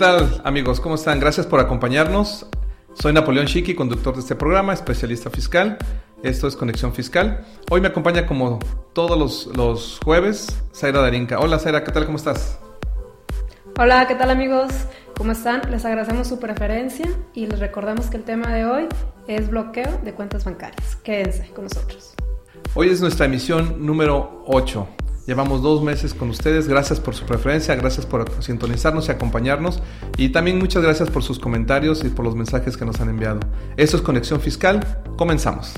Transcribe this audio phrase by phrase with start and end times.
[0.00, 0.80] Tal amigos?
[0.80, 1.20] ¿Cómo están?
[1.20, 2.46] Gracias por acompañarnos.
[2.94, 5.76] Soy Napoleón Chiqui, conductor de este programa, especialista fiscal.
[6.22, 7.44] Esto es Conexión Fiscal.
[7.70, 8.60] Hoy me acompaña como
[8.94, 11.38] todos los, los jueves Zaira Darinka.
[11.38, 12.06] Hola Zaira, ¿qué tal?
[12.06, 12.58] ¿Cómo estás?
[13.78, 14.72] Hola, ¿qué tal amigos?
[15.18, 15.70] ¿Cómo están?
[15.70, 18.86] Les agradecemos su preferencia y les recordamos que el tema de hoy
[19.28, 20.96] es bloqueo de cuentas bancarias.
[21.04, 22.14] Quédense con nosotros.
[22.72, 24.88] Hoy es nuestra emisión número 8.
[25.30, 26.66] Llevamos dos meses con ustedes.
[26.66, 29.80] Gracias por su preferencia, gracias por sintonizarnos y acompañarnos.
[30.18, 33.38] Y también muchas gracias por sus comentarios y por los mensajes que nos han enviado.
[33.76, 34.80] Esto es Conexión Fiscal.
[35.16, 35.72] Comenzamos.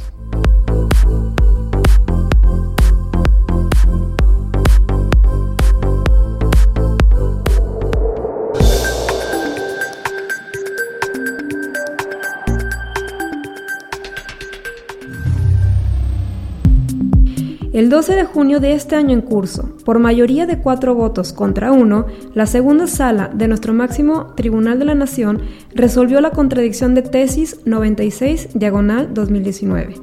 [17.82, 21.72] El 12 de junio de este año en curso, por mayoría de cuatro votos contra
[21.72, 25.42] uno, la segunda sala de nuestro máximo Tribunal de la Nación
[25.74, 29.96] resolvió la contradicción de tesis 96 diagonal 2019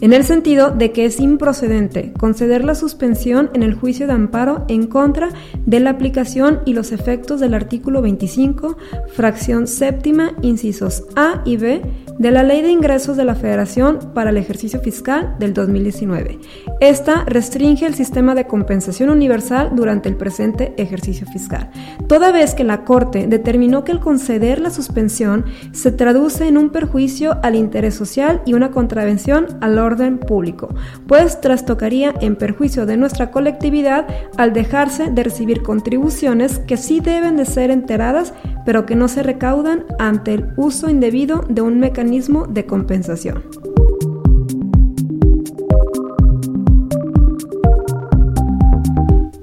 [0.00, 4.64] en el sentido de que es improcedente conceder la suspensión en el juicio de amparo
[4.68, 5.30] en contra
[5.64, 8.76] de la aplicación y los efectos del artículo 25,
[9.14, 11.82] fracción séptima, incisos A y B
[12.18, 16.38] de la Ley de Ingresos de la Federación para el ejercicio fiscal del 2019.
[16.80, 21.70] Esta restringe el sistema de compensación universal durante el presente ejercicio fiscal,
[22.06, 26.70] toda vez que la Corte determinó que el conceder la suspensión se traduce en un
[26.70, 29.85] perjuicio al interés social y una contravención al orden
[30.18, 30.68] público,
[31.06, 37.36] pues trastocaría en perjuicio de nuestra colectividad al dejarse de recibir contribuciones que sí deben
[37.36, 42.46] de ser enteradas, pero que no se recaudan ante el uso indebido de un mecanismo
[42.46, 43.44] de compensación.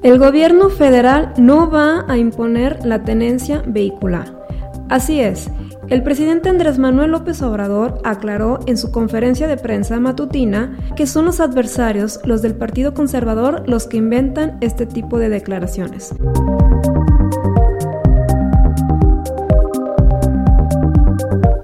[0.03, 4.43] El gobierno federal no va a imponer la tenencia vehicular.
[4.89, 5.49] Así es,
[5.93, 11.25] el presidente Andrés Manuel López Obrador aclaró en su conferencia de prensa matutina que son
[11.25, 16.15] los adversarios, los del Partido Conservador, los que inventan este tipo de declaraciones.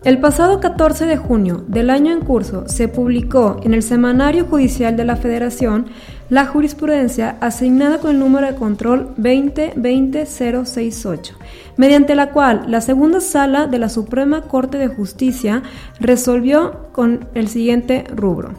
[0.04, 4.96] El pasado 14 de junio del año en curso se publicó en el Semanario Judicial
[4.96, 5.88] de la Federación
[6.30, 11.32] la jurisprudencia asignada con el número de control 2020-068,
[11.80, 15.64] mediante la cual la segunda sala de la Suprema Corte de Justicia
[16.02, 18.50] resolvió con el siguiente rubro.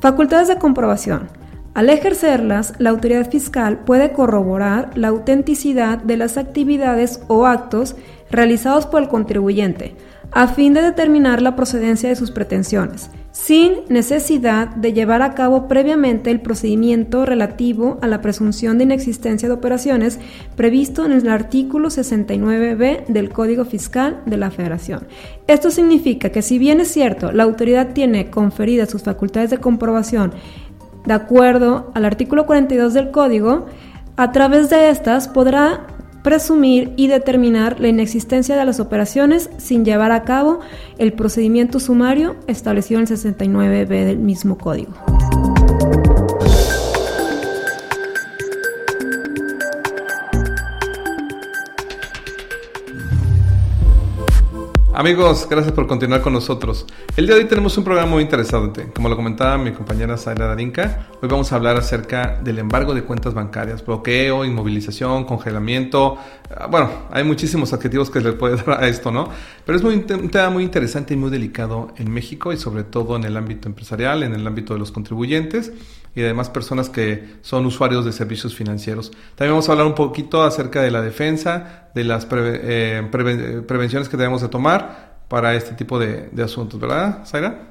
[0.00, 1.28] Facultades de comprobación.
[1.74, 7.94] Al ejercerlas, la autoridad fiscal puede corroborar la autenticidad de las actividades o actos
[8.30, 9.94] realizados por el contribuyente,
[10.30, 15.66] a fin de determinar la procedencia de sus pretensiones, sin necesidad de llevar a cabo
[15.66, 20.20] previamente el procedimiento relativo a la presunción de inexistencia de operaciones
[20.54, 25.08] previsto en el artículo 69b del Código Fiscal de la Federación.
[25.46, 30.32] Esto significa que si bien es cierto, la autoridad tiene conferidas sus facultades de comprobación
[31.06, 33.66] De acuerdo al artículo 42 del Código,
[34.16, 35.86] a través de estas podrá
[36.22, 40.60] presumir y determinar la inexistencia de las operaciones sin llevar a cabo
[40.98, 44.92] el procedimiento sumario establecido en el 69b del mismo código.
[55.02, 56.86] Amigos, gracias por continuar con nosotros.
[57.16, 58.86] El día de hoy tenemos un programa muy interesante.
[58.94, 63.02] Como lo comentaba mi compañera Zaira Darinka, hoy vamos a hablar acerca del embargo de
[63.02, 66.18] cuentas bancarias, bloqueo, inmovilización, congelamiento.
[66.56, 69.28] Ah, bueno, hay muchísimos adjetivos que se le puede dar a esto, ¿no?
[69.66, 73.16] Pero es muy, un tema muy interesante y muy delicado en México y sobre todo
[73.16, 75.72] en el ámbito empresarial, en el ámbito de los contribuyentes
[76.14, 79.10] y además personas que son usuarios de servicios financieros.
[79.34, 84.16] También vamos a hablar un poquito acerca de la defensa, de las eh, prevenciones que
[84.16, 87.68] debemos de tomar para este tipo de, asuntos, ¿verdad, Zaira?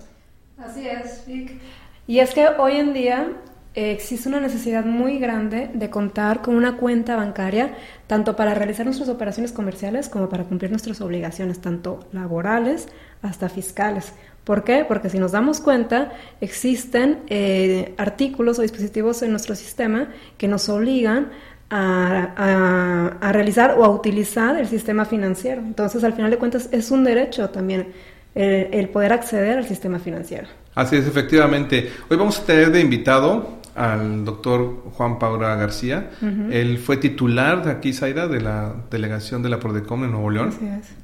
[0.57, 1.59] Así es, Vic.
[2.07, 3.27] Y es que hoy en día
[3.73, 7.75] eh, existe una necesidad muy grande de contar con una cuenta bancaria,
[8.07, 12.87] tanto para realizar nuestras operaciones comerciales como para cumplir nuestras obligaciones, tanto laborales
[13.21, 14.13] hasta fiscales.
[14.51, 14.83] ¿Por qué?
[14.85, 16.11] Porque si nos damos cuenta,
[16.41, 21.29] existen eh, artículos o dispositivos en nuestro sistema que nos obligan
[21.69, 25.61] a, realizar o a utilizar el sistema financiero.
[25.61, 27.93] Entonces, al final de cuentas, es un derecho también
[28.35, 30.49] el, poder acceder al sistema financiero.
[30.75, 31.89] Así es, efectivamente.
[32.09, 36.09] Hoy vamos a tener de invitado al doctor Juan Paura García.
[36.51, 40.49] Él fue titular de aquí, Zaira, de la delegación de la Prodecom en Nuevo León.
[40.49, 41.00] Así es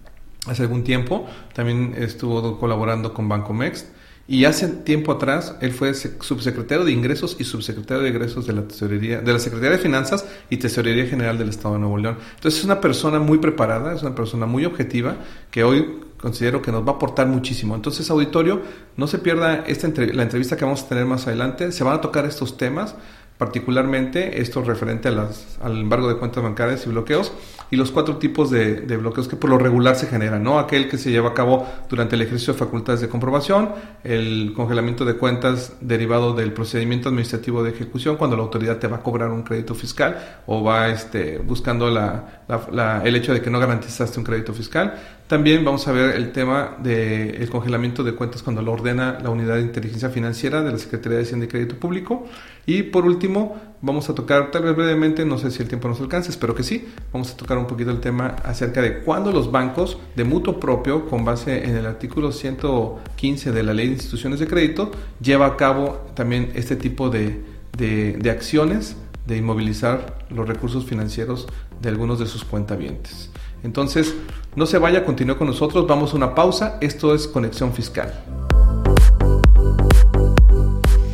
[0.47, 1.27] hace algún tiempo.
[1.53, 3.85] También estuvo colaborando con Bancomex.
[4.29, 8.67] Y hace tiempo atrás él fue subsecretario de Ingresos y subsecretario de Ingresos de la
[8.67, 12.17] Tesorería, de la Secretaría de Finanzas y Tesorería General del Estado de Nuevo León.
[12.35, 15.15] Entonces es una persona muy preparada, es una persona muy objetiva
[15.49, 17.75] que hoy considero que nos va a aportar muchísimo.
[17.75, 18.61] Entonces, auditorio,
[18.97, 21.71] no se pierda esta la entrevista que vamos a tener más adelante.
[21.71, 22.95] Se van a tocar estos temas
[23.37, 25.29] particularmente esto referente a
[25.61, 27.31] al embargo de cuentas bancarias y bloqueos
[27.69, 30.57] y los cuatro tipos de, bloqueos que por lo regular se generan, ¿no?
[30.59, 33.71] Aquel que se lleva a cabo durante el ejercicio de facultades de comprobación,
[34.03, 38.97] el congelamiento de cuentas derivado del procedimiento administrativo de ejecución cuando la autoridad te va
[38.97, 43.59] a cobrar un crédito fiscal o va este, buscando la, el hecho de que no
[43.59, 45.16] garantizaste un crédito fiscal.
[45.27, 49.55] También vamos a ver el tema del congelamiento de cuentas cuando lo ordena la Unidad
[49.55, 52.25] de Inteligencia Financiera de la Secretaría de Hacienda y Crédito Público.
[52.65, 55.99] Y por último, vamos a tocar, tal vez brevemente, no sé si el tiempo nos
[55.99, 59.51] alcance, espero que sí, vamos a tocar un poquito el tema acerca de cuándo los
[59.51, 64.39] bancos de mutuo propio, con base en el artículo 115 de la Ley de Instituciones
[64.39, 67.43] de Crédito, lleva a cabo también este tipo de,
[67.77, 68.95] de acciones
[69.25, 71.47] de inmovilizar los recursos financieros
[71.81, 73.29] de algunos de sus cuentavientes.
[73.63, 74.15] Entonces,
[74.55, 78.13] no se vaya, continúe con nosotros, vamos a una pausa, esto es Conexión Fiscal.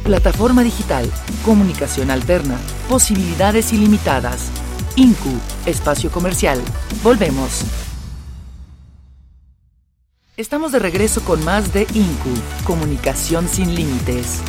[0.04, 1.10] Plataforma digital,
[1.46, 2.58] comunicación alterna,
[2.90, 4.52] posibilidades ilimitadas.
[4.96, 6.62] INCU, espacio comercial.
[7.02, 7.64] Volvemos.
[10.36, 14.42] Estamos de regreso con más de INCU, comunicación sin límites.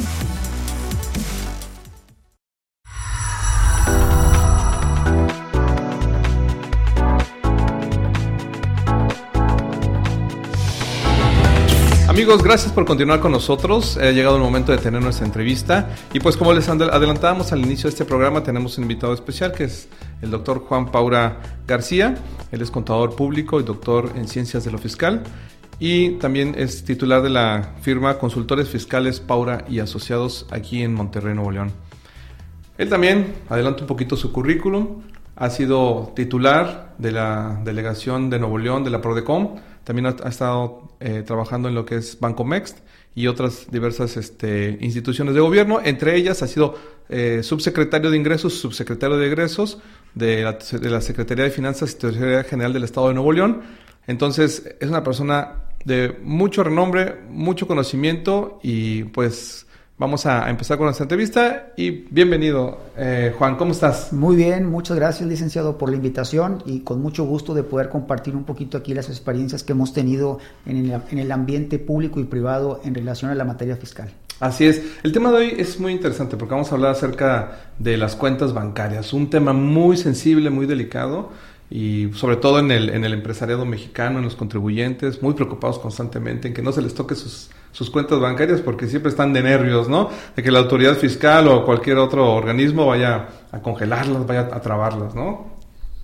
[12.24, 13.98] Amigos, gracias por continuar con nosotros.
[13.98, 15.90] Ha llegado el momento de tener nuestra entrevista.
[16.14, 19.64] Y pues como les adelantábamos al inicio de este programa, tenemos un invitado especial que
[19.64, 19.88] es
[20.22, 22.14] el doctor Juan Paura García.
[22.50, 25.22] Él es contador público y doctor en ciencias de lo fiscal.
[25.78, 31.34] Y también es titular de la firma Consultores Fiscales Paura y Asociados aquí en Monterrey,
[31.34, 31.72] Nuevo León.
[32.78, 35.02] Él también, adelanta un poquito su currículum,
[35.36, 40.96] ha sido titular de la delegación de Nuevo León de la PRODECOM también ha, estado
[41.00, 42.78] eh, trabajando en lo que es Banco Mext
[43.14, 45.80] y otras diversas este, instituciones de gobierno.
[45.84, 46.74] Entre ellas ha sido
[47.08, 49.78] eh, subsecretario de Ingresos, subsecretario de Egresos
[50.14, 53.62] de la, de la Secretaría de Finanzas y Tesorería General del Estado de Nuevo León.
[54.06, 60.86] Entonces es una persona de mucho renombre, mucho conocimiento y pues Vamos a empezar con
[60.86, 64.12] nuestra entrevista y bienvenido, eh, Juan, ¿cómo estás?
[64.12, 68.34] Muy bien, muchas gracias, licenciado, por la invitación y con mucho gusto de poder compartir
[68.34, 72.24] un poquito aquí las experiencias que hemos tenido en el, en el ambiente público y
[72.24, 74.10] privado en relación a la materia fiscal.
[74.40, 74.82] Así es.
[75.04, 78.52] El tema de hoy es muy interesante porque vamos a hablar acerca de las cuentas
[78.52, 81.30] bancarias, un tema muy sensible, muy delicado
[81.70, 86.48] y sobre todo en el, en el empresariado mexicano, en los contribuyentes, muy preocupados constantemente
[86.48, 89.88] en que no se les toque sus, sus cuentas bancarias porque siempre están de nervios,
[89.88, 90.08] ¿no?
[90.36, 95.12] De que la autoridad fiscal o cualquier otro organismo vaya a congelarlas, vaya a trabarlas,
[95.16, 95.54] ¿no?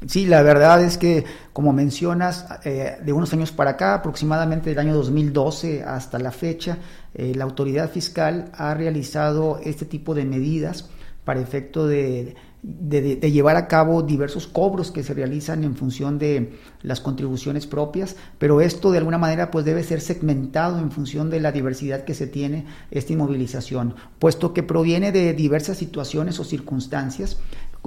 [0.05, 4.81] Sí, la verdad es que, como mencionas, eh, de unos años para acá, aproximadamente del
[4.81, 6.79] año 2012 hasta la fecha,
[7.15, 10.91] eh, la autoridad fiscal ha realizado este tipo de medidas
[11.25, 17.00] para efecto de, llevar a cabo diversos cobros que se realizan en función de las
[17.00, 21.52] contribuciones propias, pero esto de alguna manera pues debe ser segmentado en función de la
[21.52, 27.38] diversidad que se tiene esta inmovilización, puesto que proviene de diversas situaciones o circunstancias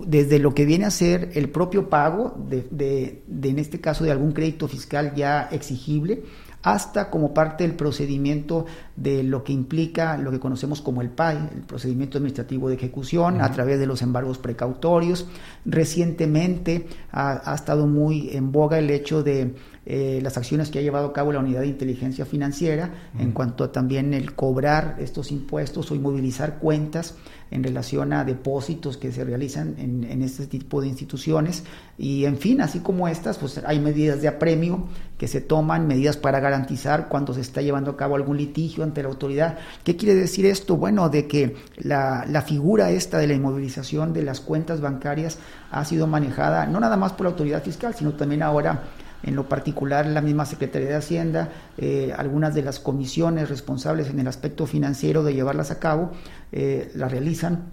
[0.06, 4.12] desde lo que viene a ser el propio pago de, de, en este caso, de
[4.12, 6.24] algún crédito fiscal ya exigible,
[6.64, 8.66] hasta como parte del procedimiento
[8.96, 13.42] de lo que implica lo que conocemos como el PAI, el procedimiento administrativo de ejecución,
[13.42, 15.28] a través de los embargos precautorios.
[15.66, 19.56] Recientemente ha, estado muy en boga el hecho de
[19.86, 23.66] eh, las acciones que ha llevado a cabo la unidad de inteligencia financiera en cuanto
[23.66, 27.16] a también el cobrar estos impuestos o inmovilizar cuentas
[27.54, 31.64] en relación a depósitos que se realizan en, este tipo de instituciones.
[32.00, 34.88] Y en fin, así como estas, pues hay medidas de apremio
[35.20, 39.04] que se toman, medidas para garantizar cuando se está llevando a cabo algún litigio ante
[39.04, 39.60] la autoridad.
[39.84, 40.78] ¿Qué quiere decir esto?
[40.78, 45.38] Bueno, de que la, la figura esta de la inmovilización de las cuentas bancarias
[45.70, 48.84] ha sido manejada no nada más por la autoridad fiscal, sino también ahora
[49.24, 54.20] en lo particular la misma Secretaría de Hacienda, eh, algunas de las comisiones responsables en
[54.20, 56.12] el aspecto financiero de llevarlas a cabo,
[56.52, 57.72] eh, las realizan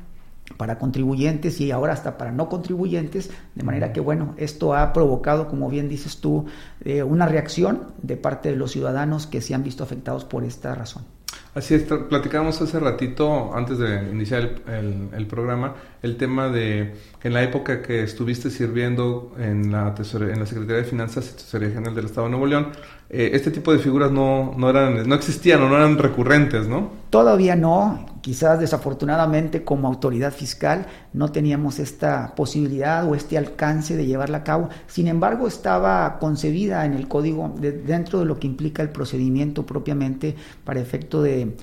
[0.57, 5.49] para contribuyentes y ahora hasta para no contribuyentes, de manera que bueno, esto ha provocado,
[5.49, 6.47] como bien dices tú,
[6.85, 10.75] eh, una reacción de parte de los ciudadanos que se han visto afectados por esta
[10.75, 11.05] razón.
[11.53, 17.35] Así es, platicamos hace ratito, antes de iniciar el, programa, el tema de que en
[17.35, 21.95] la época que estuviste sirviendo en la, en la Secretaría de Finanzas y Tesorería General
[21.97, 22.69] del Estado de Nuevo León,
[23.09, 26.93] eh, este tipo de figuras no, no, eran, no existían o no eran recurrentes, ¿no?
[27.11, 34.07] Todavía no, quizás desafortunadamente como autoridad fiscal no teníamos esta posibilidad o este alcance de
[34.07, 34.69] llevarla a cabo.
[34.87, 40.37] Sin embargo, estaba concebida en el código dentro de lo que implica el procedimiento propiamente
[40.65, 41.57] para efecto de,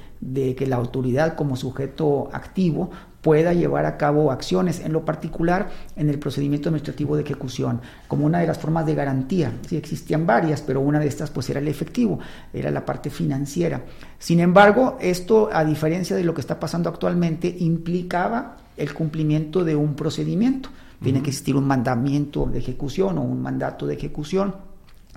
[0.57, 2.89] que la autoridad como sujeto activo
[3.27, 5.67] pueda llevar a cabo acciones, en lo particular
[5.97, 9.51] en el procedimiento administrativo de ejecución, como una de las formas de garantía.
[9.67, 12.19] Sí, existían varias, pero una de estas pues era el efectivo,
[12.53, 13.81] era la parte financiera.
[14.17, 19.75] Sin embargo, esto, a diferencia de lo que está pasando actualmente, implicaba el cumplimiento de
[19.75, 20.69] un procedimiento.
[21.03, 24.55] Tiene que existir un mandamiento de ejecución o un mandato de ejecución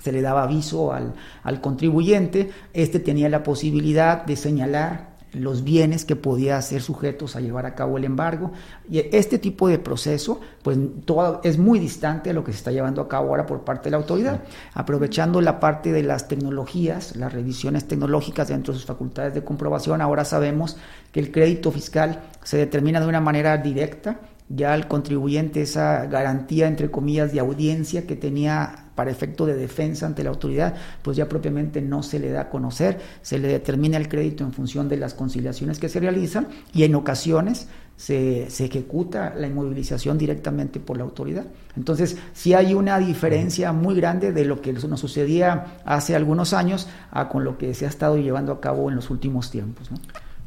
[0.02, 1.12] se le daba aviso al,
[1.42, 7.40] al, contribuyente, este tenía la posibilidad de señalar los bienes que podía ser sujetos a
[7.40, 8.52] llevar a cabo el embargo.
[8.88, 12.72] Y este tipo de proceso, pues todo es muy distante a lo que se está
[12.72, 14.42] llevando a cabo ahora por parte de la autoridad,
[14.74, 20.00] aprovechando la parte de las tecnologías, las revisiones tecnológicas dentro de sus facultades de comprobación.
[20.00, 20.76] Ahora sabemos
[21.12, 24.20] que el crédito fiscal se determina de una manera directa
[24.52, 30.04] ya al contribuyente esa garantía, entre comillas, de audiencia que tenía para efecto de defensa
[30.04, 33.96] ante la autoridad, pues ya propiamente no se le da a conocer, se le determina
[33.96, 38.66] el crédito en función de las conciliaciones que se realizan y en ocasiones se, se,
[38.66, 41.46] ejecuta la inmovilización directamente por la autoridad.
[41.78, 46.86] Entonces, sí hay una diferencia muy grande de lo que nos sucedía hace algunos años
[47.10, 49.88] a con lo que se ha estado llevando a cabo en los últimos tiempos.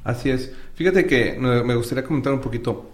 [0.04, 0.52] Así es.
[0.76, 2.94] Fíjate que me gustaría comentar un poquito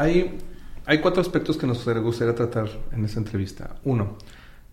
[0.00, 0.38] hay,
[0.86, 3.76] hay cuatro aspectos que nos gustaría tratar en esta entrevista.
[3.84, 4.16] Uno,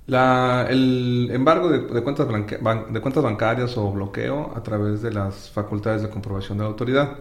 [0.07, 6.01] la, el embargo de, cuentas de cuentas bancarias o bloqueo a través de las facultades
[6.01, 7.19] de comprobación de la autoridad.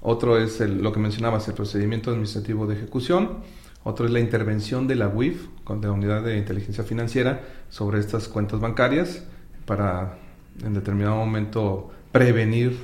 [0.00, 3.38] Otro es el, lo que mencionabas, el procedimiento administrativo de ejecución.
[3.82, 8.28] Otro es la intervención de la UIF, de la Unidad de Inteligencia Financiera, sobre estas
[8.28, 9.24] cuentas bancarias
[9.66, 10.18] para
[10.64, 12.78] en determinado momento prevenir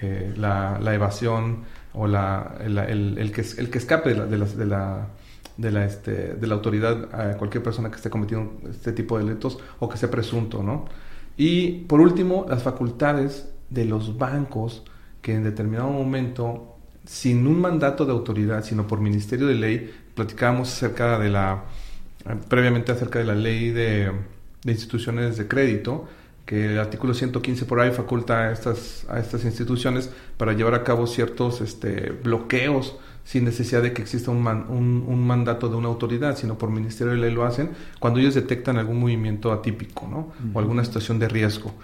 [0.00, 5.08] eh, la, evasión o la, el, que, escape de de la,
[5.58, 9.88] este, de la autoridad a cualquier persona que esté cometiendo este tipo de delitos o
[9.88, 10.86] que sea presunto, ¿no?
[11.36, 14.84] Y por último, las facultades de los bancos
[15.22, 20.72] que en determinado momento, sin un mandato de autoridad, sino por ministerio de ley, platicábamos
[20.72, 21.64] acerca de la,
[22.48, 24.12] previamente acerca de la ley de,
[24.64, 26.08] de instituciones de crédito,
[26.46, 30.82] que el artículo 115 por ahí faculta a estas, a estas instituciones para llevar a
[30.82, 32.96] cabo ciertos este, bloqueos
[33.28, 37.18] sin necesidad de que exista un, un, mandato de una autoridad, sino por Ministerio de
[37.18, 40.32] Ley lo hacen cuando ellos detectan algún movimiento atípico ¿no?
[40.54, 41.74] o alguna situación de riesgo.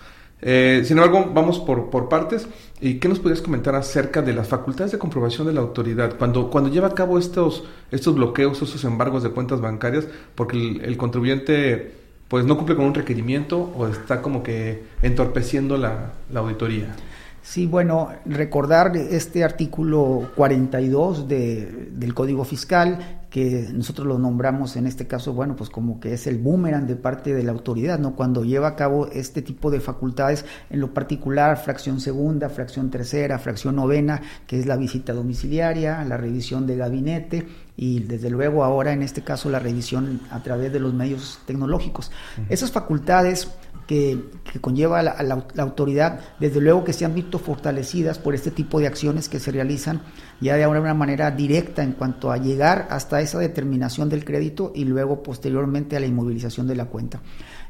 [0.41, 2.49] Eh, sin embargo, vamos por, por partes.
[2.81, 6.17] ¿Y qué nos podrías comentar acerca de las facultades de comprobación de la autoridad?
[6.17, 10.97] Cuando, cuando lleva a cabo estos, estos bloqueos, estos embargos de cuentas bancarias, porque el
[10.97, 11.93] contribuyente
[12.29, 16.97] pues no cumple con un requerimiento o está como que entorpeciendo la, auditoría.
[17.45, 24.87] Sí, bueno, recordar este artículo 42 de, del Código Fiscal, que nosotros lo nombramos en
[24.87, 28.17] este caso, bueno, pues como que es el boomerang de parte de la autoridad, ¿no?
[28.17, 33.39] Cuando lleva a cabo este tipo de facultades, en lo particular, fracción segunda, fracción tercera,
[33.39, 37.47] fracción novena, que es la visita domiciliaria, la revisión de gabinete,
[37.77, 42.11] y desde luego ahora en este caso la revisión a través de los medios tecnológicos.
[42.49, 43.51] Esas facultades
[43.87, 44.19] que,
[44.61, 48.87] conlleva la, la, autoridad, desde luego que se han visto fortalecidas por este tipo de
[48.87, 50.03] acciones que se realizan
[50.41, 54.85] ya de una manera directa en cuanto a llegar hasta esa determinación del crédito y
[54.85, 57.21] luego posteriormente a la inmovilización de la cuenta.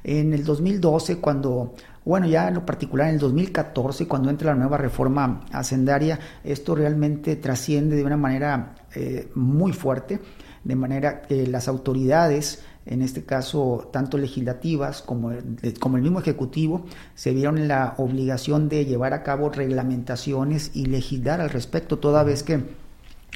[0.02, 4.59] En el 2012, cuando, bueno, ya en lo particular en el 2014, cuando entra la
[4.59, 10.21] nueva reforma hacendaria, esto realmente trasciende de una manera eh, muy fuerte,
[10.62, 15.33] de manera que las autoridades en este caso tanto legislativas como,
[15.81, 20.87] como el mismo Ejecutivo, se vieron en la obligación de llevar a cabo reglamentaciones y
[20.87, 22.64] legislar al respecto, toda vez que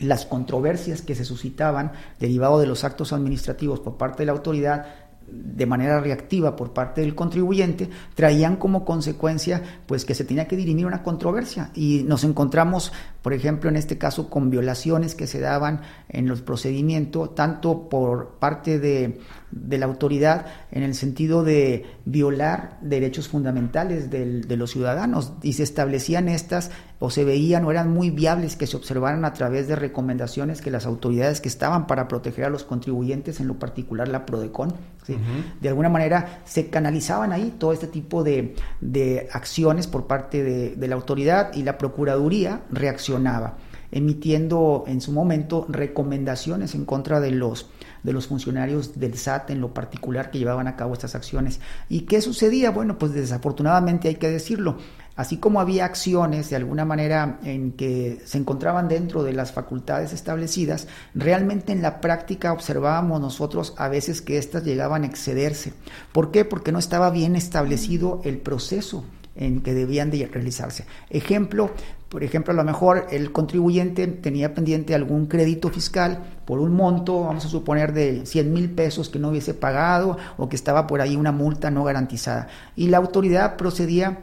[0.00, 4.86] las controversias que se suscitaban derivado de los actos administrativos por parte de la autoridad
[5.30, 10.56] de manera reactiva por parte del contribuyente traían como consecuencia pues que se tenía que
[10.56, 11.70] dirimir una controversia.
[11.74, 16.42] Y nos encontramos por ejemplo en este caso con violaciones que se daban en los
[16.42, 19.20] procedimientos tanto por parte de
[19.50, 25.32] de la autoridad en el sentido de violar derechos fundamentales de los ciudadanos.
[25.42, 26.70] Y se establecían estas
[27.00, 30.70] o se veían o eran muy viables que se observaran a través de recomendaciones que
[30.70, 34.74] las autoridades que estaban para proteger a los contribuyentes, en lo particular la PRODECON,
[35.60, 38.54] de alguna manera se canalizaban ahí todo este tipo de,
[39.32, 42.62] acciones por parte de, de la autoridad y la Procuraduría
[43.90, 47.70] emitiendo en su momento recomendaciones en contra de los
[48.02, 51.60] de los funcionarios del SAT en lo particular que llevaban a cabo estas acciones.
[51.88, 52.70] ¿Y qué sucedía?
[52.70, 54.78] Bueno, pues desafortunadamente hay que decirlo.
[55.16, 60.12] Así como había acciones de alguna manera en que se encontraban dentro de las facultades
[60.12, 65.72] establecidas, realmente en la práctica observábamos nosotros a veces que éstas llegaban a excederse.
[66.12, 66.44] ¿Por qué?
[66.44, 70.84] Porque no estaba bien establecido el proceso en que debían de realizarse.
[71.10, 71.70] Ejemplo,
[72.08, 77.24] por ejemplo, a lo mejor el contribuyente tenía pendiente algún crédito fiscal por un monto,
[77.24, 81.02] vamos a suponer, de 100 mil pesos que no hubiese pagado o que estaba por
[81.02, 82.48] ahí una multa no garantizada.
[82.76, 84.20] Y la autoridad procedía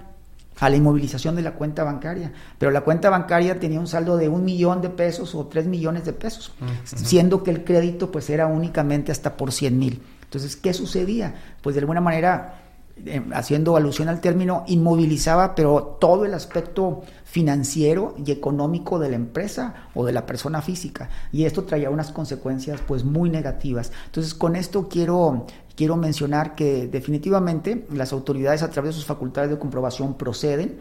[0.59, 4.29] a la inmovilización de la cuenta bancaria, pero la cuenta bancaria tenía un saldo de
[4.29, 6.53] un millón de pesos o tres millones de pesos,
[6.85, 10.01] siendo que el crédito pues era únicamente hasta por 100 mil.
[10.23, 11.35] Entonces, ¿qué sucedía?
[11.61, 12.64] Pues de alguna manera
[13.03, 19.17] eh, haciendo alusión al término, inmovilizaba, pero todo el aspecto financiero y económico de la
[19.17, 21.09] empresa o de la persona física.
[21.33, 23.91] Y esto traía unas consecuencias pues muy negativas.
[24.05, 29.49] Entonces, con esto quiero, quiero mencionar que definitivamente las autoridades a través de sus facultades
[29.49, 30.79] de comprobación proceden,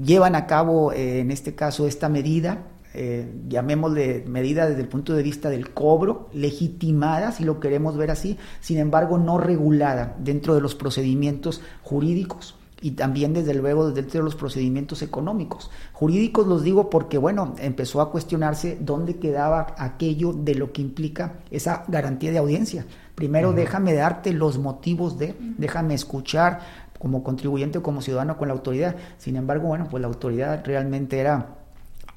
[0.00, 2.62] llevan a cabo eh, en este caso esta medida
[2.94, 8.10] eh, llamémosle medida desde el punto de vista del cobro, legitimada, si lo queremos ver
[8.10, 14.20] así, sin embargo no regulada dentro de los procedimientos jurídicos y también desde luego dentro
[14.20, 15.70] de los procedimientos económicos.
[15.92, 21.40] Jurídicos los digo porque, bueno, empezó a cuestionarse dónde quedaba aquello de lo que implica
[21.50, 22.86] esa garantía de audiencia.
[23.14, 26.60] Primero déjame darte los motivos de, déjame escuchar
[26.98, 28.96] como contribuyente o como ciudadano con la autoridad.
[29.18, 31.58] Sin embargo, bueno, pues la autoridad realmente era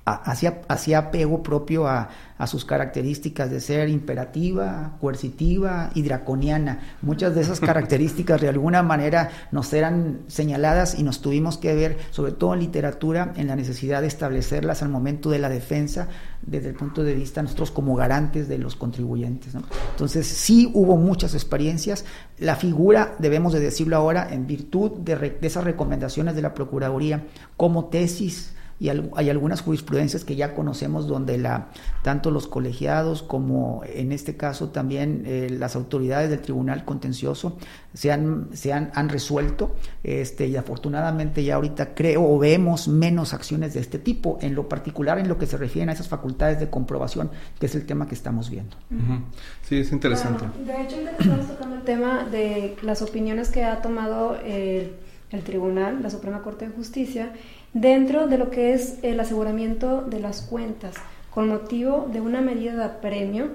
[0.05, 6.79] hacía, hacía apego propio a, a, sus características de ser imperativa, coercitiva y draconiana.
[7.01, 11.97] Muchas de esas características de alguna manera nos eran señaladas y nos tuvimos que ver,
[12.09, 16.07] sobre todo en literatura, en la necesidad de establecerlas al momento de la defensa
[16.41, 19.53] desde el punto de vista nosotros como garantes de los contribuyentes.
[19.91, 22.05] Entonces sí hubo muchas experiencias.
[22.39, 27.23] La figura, debemos de decirlo ahora, en virtud de, de esas recomendaciones de la Procuraduría
[27.55, 31.67] como tesis, y hay algunas jurisprudencias que ya conocemos donde la,
[32.01, 37.57] tanto los colegiados como en este caso también eh, las autoridades del Tribunal Contencioso
[37.93, 43.35] se han, se han, han, resuelto este, y afortunadamente ya ahorita creo o vemos menos
[43.35, 46.59] acciones de este tipo, en lo particular en lo que se refiere a esas facultades
[46.59, 48.75] de comprobación, que es el tema que estamos viendo.
[49.61, 50.45] Sí, es interesante.
[50.65, 54.95] de hecho, estamos tocando el tema de las opiniones que ha tomado el,
[55.31, 57.33] el Tribunal, la Suprema Corte de Justicia,
[57.73, 60.95] dentro de lo que es el aseguramiento de las cuentas
[61.29, 63.49] con motivo de una medida de premio,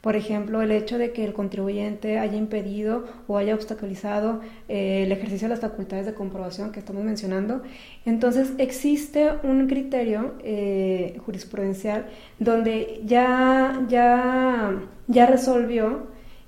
[0.00, 5.12] por ejemplo, el hecho de que el contribuyente haya impedido o haya obstaculizado eh, el
[5.12, 7.62] ejercicio de las facultades de comprobación que estamos mencionando.
[8.06, 12.06] Entonces, existe un criterio eh, jurisprudencial
[12.38, 16.06] donde ya, ya, ya resolvió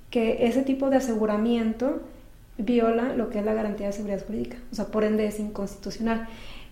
[0.09, 2.01] que ese tipo de aseguramiento
[2.57, 6.27] viola lo que es la garantía de seguridad jurídica, o sea, por ende es inconstitucional.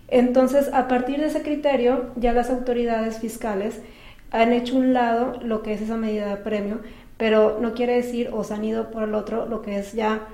[0.08, 3.80] Entonces, a partir de ese criterio, ya las autoridades fiscales
[4.30, 6.80] han hecho un lado lo que es esa medida de premio,
[7.16, 10.26] pero no quiere decir, o se han ido por el otro, lo que es ya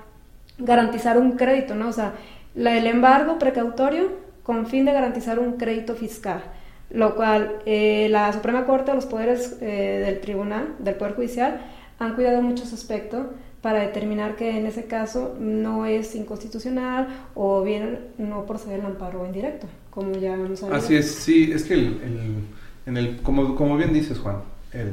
[0.58, 1.88] garantizar un crédito, ¿no?
[1.88, 2.14] O sea,
[2.54, 4.11] la, el embargo precautorio
[4.42, 6.42] con fin de garantizar un crédito fiscal,
[6.90, 11.61] lo cual eh, la Suprema Corte, los poderes eh, del Tribunal, del Poder Judicial,
[11.98, 13.26] han cuidado muchos aspectos
[13.62, 19.27] para determinar que en ese caso no es inconstitucional o bien no procede el amparo
[19.27, 20.83] indirecto, como ya hemos hablado.
[20.83, 22.47] Así es, sí, es que el,
[22.87, 24.37] en el, como, como bien dices Juan,
[24.73, 24.92] el,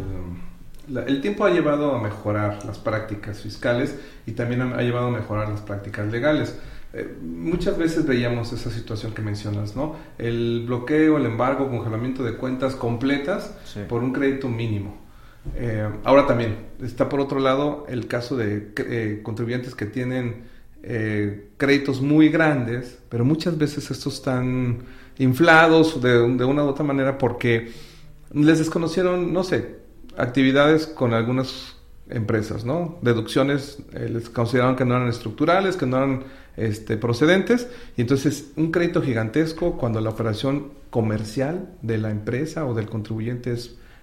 [1.07, 5.49] el tiempo ha llevado a mejorar las prácticas fiscales y también ha, llevado a mejorar
[5.49, 6.57] las prácticas legales.
[6.93, 9.95] Eh, muchas veces veíamos esa situación que mencionas, ¿no?
[10.17, 13.53] El bloqueo, el embargo, congelamiento de cuentas completas
[13.89, 15.04] por un crédito mínimo.
[15.55, 20.55] Eh, ahora también está por otro lado el caso de eh, contribuyentes que tienen
[21.57, 24.83] créditos muy grandes, pero muchas veces estos están
[25.17, 27.71] inflados de, una u otra manera porque
[28.31, 29.77] les desconocieron, no sé,
[30.17, 31.75] actividades con algunas
[32.09, 32.99] empresas, ¿no?
[33.01, 36.23] Deducciones eh, les consideraron que no eran estructurales, que no eran
[36.55, 42.73] este, procedentes, y entonces un crédito gigantesco cuando la operación comercial de la empresa o
[42.73, 43.53] del contribuyente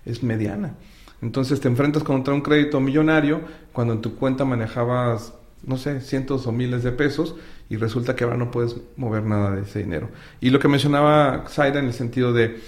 [0.05, 0.75] es mediana.
[1.23, 3.41] Entonces te enfrentas contra un crédito millonario
[3.73, 5.33] cuando en tu cuenta manejabas,
[5.65, 7.37] no sé, cientos o miles de pesos
[7.71, 10.11] y resulta que ahora no puedes mover nada de ese dinero.
[10.41, 12.61] Y lo que mencionaba Zaira en el sentido de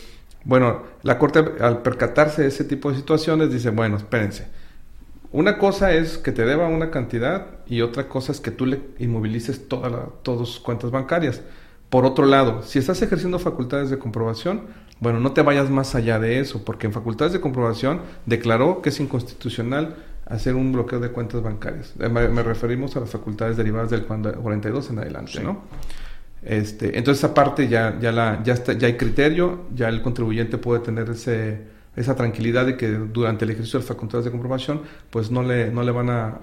[0.44, 4.46] bueno, la Corte al percatarse de ese tipo de situaciones dice, bueno, espérense.
[5.32, 8.80] Una cosa es que te deba una cantidad y otra cosa es que tú le
[8.98, 11.40] inmovilices todas tus cuentas bancarias.
[11.88, 14.62] Por otro lado, si estás ejerciendo facultades de comprobación,
[15.00, 18.90] bueno, no te vayas más allá de eso, porque en facultades de comprobación declaró que
[18.90, 21.92] es inconstitucional hacer un bloqueo de cuentas bancarias.
[21.98, 25.62] Eh, me, referimos a las facultades derivadas del 42 en adelante, ¿no?
[26.42, 30.58] Este, entonces esa parte ya, ya, la, ya, está, ya hay criterio, ya el contribuyente
[30.58, 31.62] puede tener ese,
[31.96, 35.70] esa tranquilidad de que durante el ejercicio de las facultades de comprobación pues no le,
[35.70, 36.40] no le van a,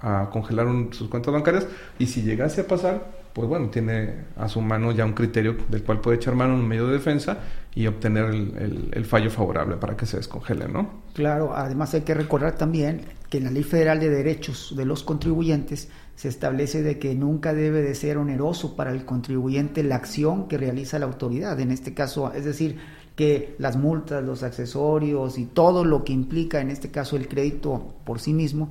[0.00, 1.66] a, congelar sus cuentas bancarias
[1.98, 5.82] y si llegase a pasar pues bueno, tiene a su mano ya un criterio del
[5.82, 7.36] cual puede echar mano en un medio de defensa
[7.74, 11.02] y obtener el, el, fallo favorable para que se descongele, ¿no?
[11.12, 15.02] Claro, además hay que recordar también que en la Ley Federal de Derechos de los
[15.02, 20.48] Contribuyentes se establece de que nunca debe de ser oneroso para el contribuyente la acción
[20.48, 21.60] que realiza la autoridad.
[21.60, 22.78] En este caso, es decir,
[23.16, 27.96] que las multas, los accesorios y todo lo que implica, en este caso, el crédito
[28.06, 28.70] por sí mismo,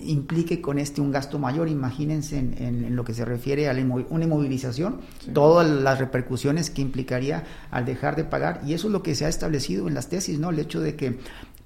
[0.00, 1.68] implique con este un gasto mayor.
[1.68, 5.00] Imagínense en, lo que se refiere a una inmovilización,
[5.32, 8.62] todas las repercusiones que implicaría al dejar de pagar.
[8.66, 10.50] Y eso es lo que se ha establecido en las tesis, ¿no?
[10.50, 11.18] El hecho de que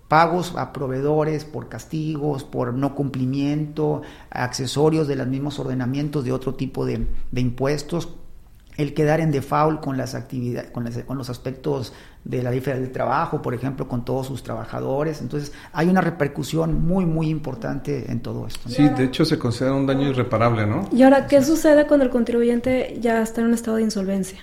[0.08, 6.54] pagos a proveedores por castigos, por no cumplimiento, accesorios de los mismos ordenamientos de otro
[6.54, 8.08] tipo de, impuestos,
[8.76, 11.92] el quedar en default con las actividades, con, con, los aspectos
[12.24, 15.20] de la ley federal del trabajo, por ejemplo, con todos sus trabajadores.
[15.20, 18.68] Entonces, hay una repercusión muy, muy importante en todo esto.
[18.68, 20.88] Sí, de hecho se considera un daño irreparable, ¿no?
[20.92, 24.40] Y ahora, ¿qué sucede cuando el contribuyente ya está en un estado de insolvencia?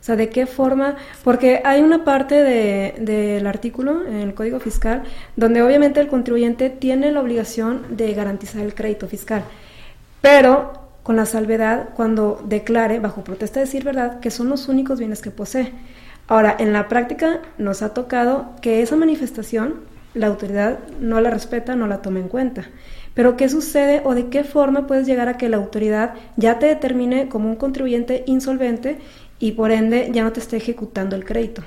[0.00, 4.60] O sea, de qué forma, porque hay una parte del de, artículo en el Código
[4.60, 5.02] Fiscal
[5.34, 9.44] donde obviamente el contribuyente tiene la obligación de garantizar el crédito fiscal,
[10.20, 14.98] pero con la salvedad cuando declare, bajo protesta de decir verdad, que son los únicos
[14.98, 15.72] bienes que posee.
[16.26, 19.82] Ahora, en la práctica nos ha tocado que esa manifestación
[20.14, 22.64] la autoridad no la respeta, no la toma en cuenta.
[23.14, 26.66] Pero ¿qué sucede o de qué forma puedes llegar a que la autoridad ya te
[26.66, 28.98] determine como un contribuyente insolvente
[29.38, 31.62] y por ende ya no te está ejecutando el crédito.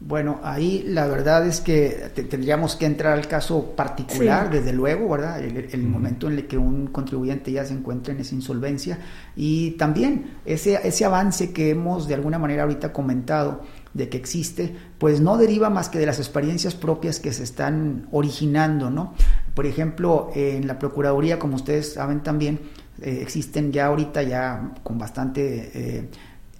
[0.00, 5.42] Bueno, ahí la verdad es que tendríamos que entrar al caso particular, desde luego, ¿verdad?
[5.42, 9.00] El, momento en el que un contribuyente ya se encuentra en esa insolvencia
[9.34, 14.72] y también ese, ese avance que hemos de alguna manera ahorita comentado de que existe,
[14.98, 19.14] pues no deriva más que de las experiencias propias que se están originando, ¿no?
[19.54, 22.60] Por ejemplo, en la Procuraduría, como ustedes saben también,
[23.02, 25.70] eh, existen ya ahorita ya con bastante...
[25.74, 26.08] Eh,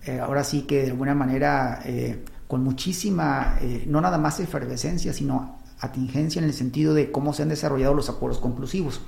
[0.09, 5.13] eh, ahora sí que de alguna manera eh, con muchísima, eh, no nada más efervescencia,
[5.13, 9.01] sino atingencia en el sentido de cómo se han desarrollado los acuerdos conclusivos.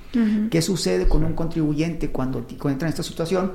[0.49, 3.53] ¿Qué sucede con un contribuyente cuando, entra en esta situación?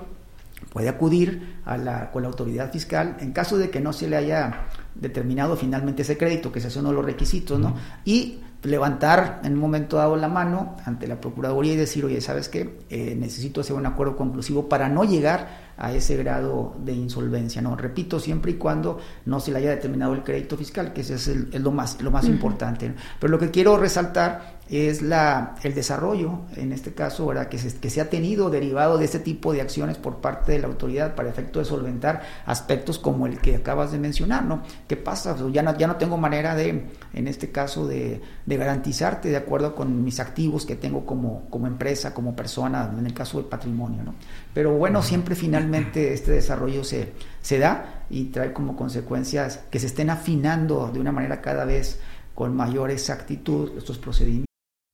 [0.70, 4.16] Puede acudir a la, con la autoridad fiscal en caso de que no se le
[4.16, 7.75] haya determinado finalmente ese crédito, que es uno de los requisitos, ¿no?
[8.05, 12.49] Y levantar en un momento dado la mano ante la Procuraduría y decir, oye, ¿sabes
[12.49, 12.81] qué?
[13.16, 17.61] necesito hacer un acuerdo conclusivo para no llegar a ese grado de insolvencia.
[17.61, 21.15] No, repito, siempre y cuando no se le haya determinado el crédito fiscal, que ese
[21.15, 22.95] es, lo más, lo más importante.
[23.21, 27.49] Pero lo que quiero resaltar es la, el desarrollo, en este caso, ¿verdad?
[27.49, 30.59] Que, se, que se ha tenido derivado de este tipo de acciones por parte de
[30.59, 34.62] la autoridad para efecto de solventar aspectos como el que acabas de mencionar, ¿no?
[34.89, 35.37] ¿Qué pasa?
[35.53, 39.75] ya, no, ya no tengo manera de, en este caso, de, de, garantizarte de acuerdo
[39.75, 44.03] con mis activos que tengo como, como empresa, como persona, en el caso del patrimonio,
[44.03, 44.15] ¿no?
[44.57, 49.85] Pero bueno, siempre finalmente este desarrollo se, se da y trae como consecuencias que se
[49.85, 52.01] estén afinando de una manera cada vez
[52.35, 54.47] con mayor exactitud estos procedimientos.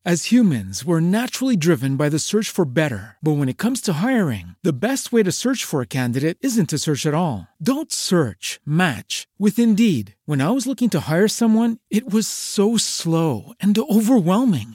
[0.05, 3.19] As humans, we're naturally driven by the search for better.
[3.23, 6.71] But when it comes to hiring, the best way to search for a candidate isn't
[6.71, 7.47] to search at all.
[7.63, 10.17] Don't search, match with Indeed.
[10.27, 14.75] When I was looking to hire someone, it was so slow and overwhelming.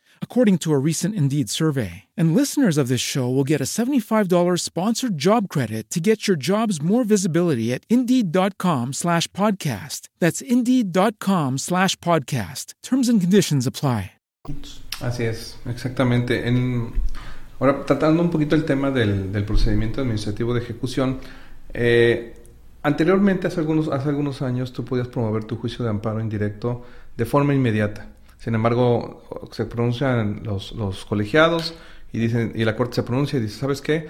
[0.21, 2.05] according to a recent Indeed survey.
[2.17, 6.37] And listeners of this show will get a $75 sponsored job credit to get your
[6.37, 10.07] jobs more visibility at Indeed.com slash podcast.
[10.19, 12.73] That's Indeed.com slash podcast.
[12.81, 14.13] Terms and conditions apply.
[15.01, 16.47] Así es, exactamente.
[16.47, 16.93] En,
[17.59, 21.19] ahora, tratando un poquito el tema del, del procedimiento administrativo de ejecución,
[21.73, 22.33] eh,
[22.83, 26.83] anteriormente, hace algunos, hace algunos años, tú podías promover tu juicio de amparo indirecto
[27.17, 28.07] de forma inmediata.
[28.41, 31.75] Sin embargo, se pronuncian los, los colegiados
[32.11, 34.09] y, dicen, y la Corte se pronuncia y dice, ¿sabes qué?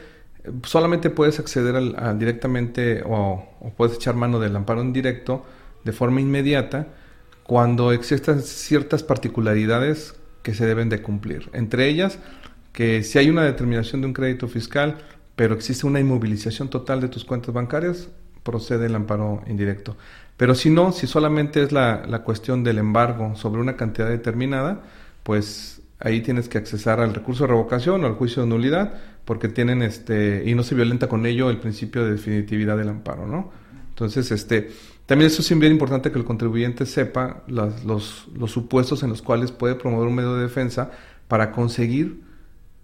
[0.63, 5.45] Solamente puedes acceder al, directamente o, puedes echar mano del amparo indirecto
[5.83, 6.87] de forma inmediata
[7.43, 11.49] cuando existan ciertas particularidades que se deben de cumplir.
[11.51, 12.17] Entre ellas,
[12.71, 14.99] que si hay una determinación de un crédito fiscal,
[15.35, 18.07] pero existe una inmovilización total de tus cuentas bancarias,
[18.43, 19.97] procede el amparo indirecto.
[20.41, 24.81] Pero si no, si solamente es la, la cuestión del embargo sobre una cantidad determinada,
[25.21, 29.49] pues ahí tienes que accesar al recurso de revocación o al juicio de nulidad, porque
[29.49, 33.51] tienen este, y no se violenta con ello el principio de definitividad del amparo, ¿no?
[33.89, 34.71] Entonces, este,
[35.05, 39.51] también eso es bien importante que el contribuyente sepa los, los, supuestos en los cuales
[39.51, 40.89] puede promover un medio de defensa
[41.27, 42.19] para conseguir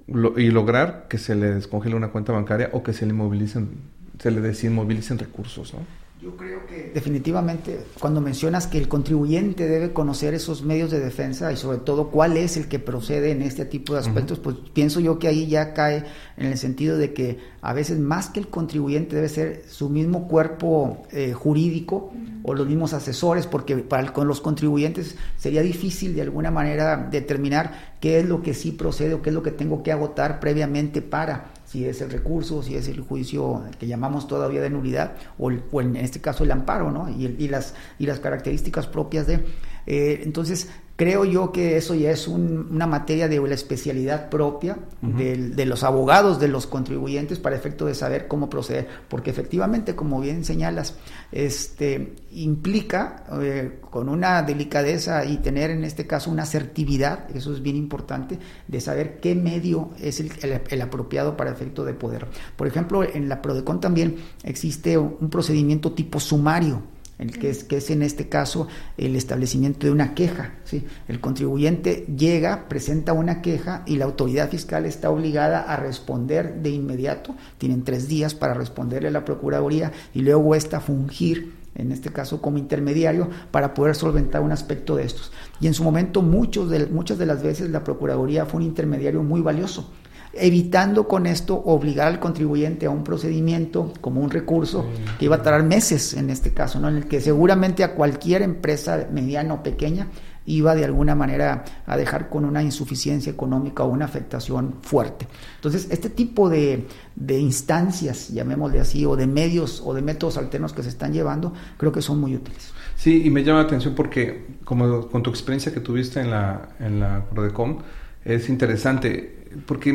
[0.08, 3.80] y lograr que se le descongele una cuenta bancaria o que se le inmovilicen,
[4.20, 5.74] se le desinmovilicen recursos.
[5.74, 6.07] ¿no?
[6.19, 11.51] Yo creo que definitivamente cuando mencionas que el contribuyente debe conocer esos medios de defensa
[11.51, 14.99] y sobre todo cuál es el que procede en este tipo de aspectos, pues pienso
[14.99, 16.06] yo que ahí ya cae
[16.38, 20.27] en el sentido de que a veces más que el contribuyente debe ser su mismo
[20.27, 26.23] cuerpo eh, jurídico o los mismos asesores, porque para con los contribuyentes sería difícil de
[26.23, 29.84] alguna manera determinar qué es lo que sí procede o qué es lo que tengo
[29.84, 34.62] que agotar previamente para si es el recurso, si es el juicio que llamamos todavía
[34.62, 37.10] de nulidad, o, en este caso el amparo, ¿no?
[37.10, 39.45] Y, y, las, y las características propias de...
[39.86, 45.65] Eh, entonces, Creo yo que eso ya es una materia de la especialidad propia de,
[45.67, 50.43] los abogados, de los contribuyentes, para efecto de saber cómo proceder, porque efectivamente, como bien
[50.43, 50.95] señalas,
[51.31, 57.62] este, implica eh, con una delicadeza y tener en este caso una asertividad, eso es
[57.62, 60.31] bien importante, de saber qué medio es el,
[60.67, 62.25] el apropiado para efecto de poder.
[62.55, 67.77] Por ejemplo, en la PRODECON también existe un procedimiento tipo sumario el que es, que
[67.77, 70.53] es en este caso el establecimiento de una queja.
[70.63, 70.86] ¿sí?
[71.08, 76.69] El contribuyente llega, presenta una queja y la autoridad fiscal está obligada a responder de
[76.69, 77.36] inmediato.
[77.58, 82.41] Tienen tres días para responderle a la Procuraduría y luego esta fungir en este caso
[82.41, 85.32] como intermediario, para poder solventar un aspecto de estos.
[85.62, 89.21] Y en su momento muchos de, muchas de las veces la Procuraduría fue un intermediario
[89.21, 89.91] muy valioso,
[90.39, 94.86] evitando con esto obligar al contribuyente a un procedimiento como un recurso
[95.19, 96.89] que iba a tardar meses en este caso, ¿no?
[96.89, 100.08] en el que seguramente a cualquier empresa mediana o pequeña
[100.47, 105.28] iba de alguna manera a dejar con una insuficiencia económica o una afectación fuerte.
[105.56, 110.71] Entonces, este tipo de, de instancias, llamémosle así, o de medios o de métodos alternos
[110.71, 112.71] que se están llevando, creo que son muy útiles.
[112.95, 116.69] Sí, y me llama la atención porque, como con tu experiencia que tuviste en la,
[116.80, 117.80] en la Prodecom,
[118.23, 119.93] es interesante porque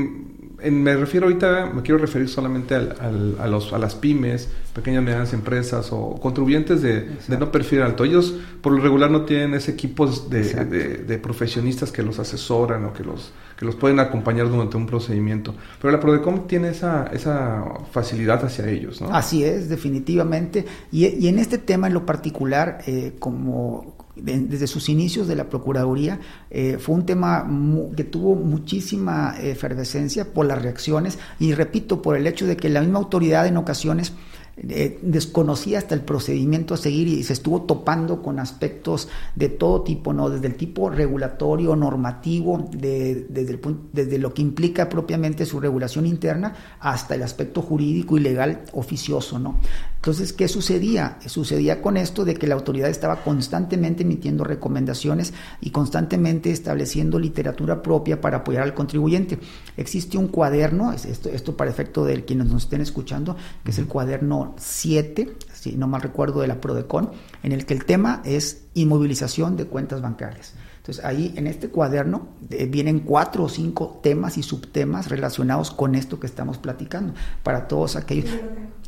[0.71, 5.33] me refiero ahorita, me quiero referir solamente a, los, a las pymes, pequeñas y medianas
[5.33, 8.05] empresas o contribuyentes de, no perfil alto.
[8.05, 13.03] Ellos por lo regular no tienen ese equipo de, profesionistas que los asesoran o que
[13.03, 15.55] los, que los pueden acompañar durante un procedimiento.
[15.81, 19.13] Pero la Prodecom tiene esa, esa facilidad hacia ellos, ¿no?
[19.13, 20.65] Así es, definitivamente.
[20.93, 26.21] Y, en este tema en lo particular, eh, como desde sus inicios de la Procuraduría,
[26.51, 27.49] eh, fue un tema
[27.97, 32.81] que tuvo muchísima efervescencia por las reacciones y repito, por el hecho de que la
[32.81, 34.13] misma autoridad en ocasiones
[34.59, 39.81] eh, desconocía hasta el procedimiento a seguir y se estuvo topando con aspectos de todo
[39.81, 40.29] tipo, ¿no?
[40.29, 43.59] Desde el tipo regulatorio, normativo, de, desde,
[43.95, 49.39] desde lo que implica propiamente su regulación interna hasta el aspecto jurídico y legal oficioso,
[49.39, 49.59] ¿no?
[50.03, 51.19] Entonces, ¿qué sucedía?
[51.27, 57.85] Sucedía con esto de que la autoridad estaba constantemente emitiendo recomendaciones y constantemente estableciendo literatura
[57.85, 59.39] propia para apoyar al contribuyente.
[59.77, 63.87] Existe un cuaderno, esto, esto para efecto de quienes nos estén escuchando, que es el
[63.87, 67.13] cuaderno 7, si no mal recuerdo, de la PRODECON,
[67.45, 70.55] en el que el tema es inmovilización de cuentas bancarias.
[70.79, 75.95] Entonces ahí en este cuaderno eh, vienen cuatro o cinco temas y subtemas relacionados con
[75.95, 78.33] esto que estamos platicando, para todos aquellos...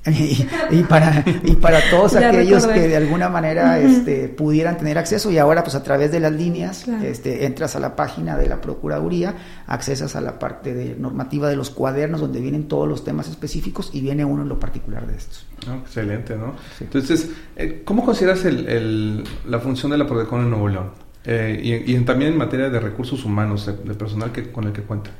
[0.70, 5.38] Y, para, y para todos aquellos que de alguna manera este, pudieran tener acceso y
[5.38, 9.34] ahora pues a través de las líneas este, entras a la página de la Procuraduría,
[9.66, 13.90] accesas a la parte de normativa de los cuadernos donde vienen todos los temas específicos
[13.92, 15.46] y viene uno en lo particular de estos.
[15.82, 16.54] excelente, ¿no?
[16.80, 20.90] Entonces, eh, ¿cómo consideras el, la función de la Prodecon en Nuevo León?
[21.24, 25.10] Eh, y, también en materia de recursos humanos, de, personal que, con el que cuenta.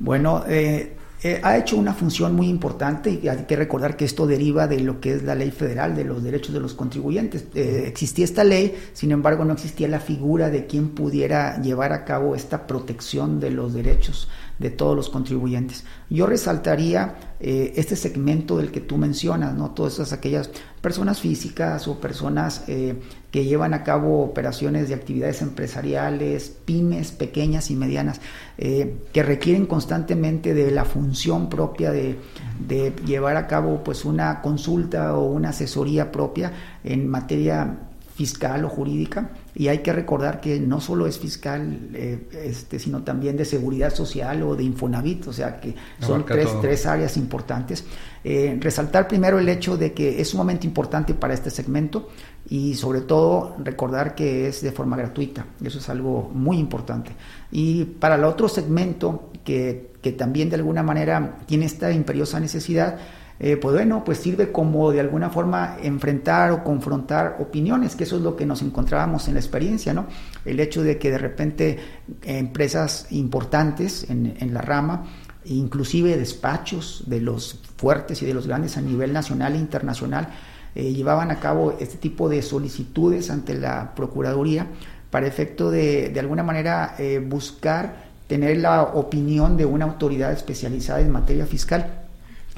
[0.00, 4.26] Bueno, eh, eh, ha hecho una función muy importante y hay que recordar que esto
[4.26, 7.46] deriva de lo que es la ley federal de los derechos de los contribuyentes.
[7.54, 12.36] existía esta ley, sin embargo no existía la figura de quien pudiera llevar a cabo
[12.36, 15.84] esta protección de los derechos de todos los contribuyentes.
[16.08, 19.72] Yo resaltaría eh, este segmento del que tú mencionas, ¿no?
[19.72, 23.00] Todas aquellas personas físicas o personas eh,
[23.34, 28.20] que llevan a cabo operaciones de actividades empresariales, pymes pequeñas y medianas,
[28.58, 32.16] eh, que requieren constantemente de la función propia de,
[32.60, 36.52] de llevar a cabo pues una consulta o una asesoría propia
[36.84, 37.76] en materia
[38.14, 43.02] fiscal o jurídica y hay que recordar que no solo es fiscal, eh, este, sino
[43.02, 47.84] también de seguridad social o de Infonavit, o sea que son tres, tres, áreas importantes.
[48.24, 52.08] Eh, resaltar primero el hecho de que es sumamente importante para este segmento
[52.48, 57.12] y sobre todo recordar que es de forma gratuita, eso es algo muy importante.
[57.52, 62.98] Y para el otro segmento que, que también de alguna manera tiene esta imperiosa necesidad,
[63.40, 68.16] eh, pues bueno, pues sirve como de alguna forma enfrentar o confrontar opiniones, que eso
[68.16, 70.06] es lo que nos encontrábamos en la experiencia, ¿no?
[70.44, 71.78] El hecho de que de repente
[72.22, 75.06] empresas importantes en, la rama,
[75.46, 80.28] inclusive despachos de los fuertes y de los grandes a nivel nacional e internacional,
[80.76, 84.68] eh, llevaban a cabo este tipo de solicitudes ante la Procuraduría
[85.10, 91.00] para efecto de, de alguna manera, eh, buscar tener la opinión de una autoridad especializada
[91.00, 92.03] en materia fiscal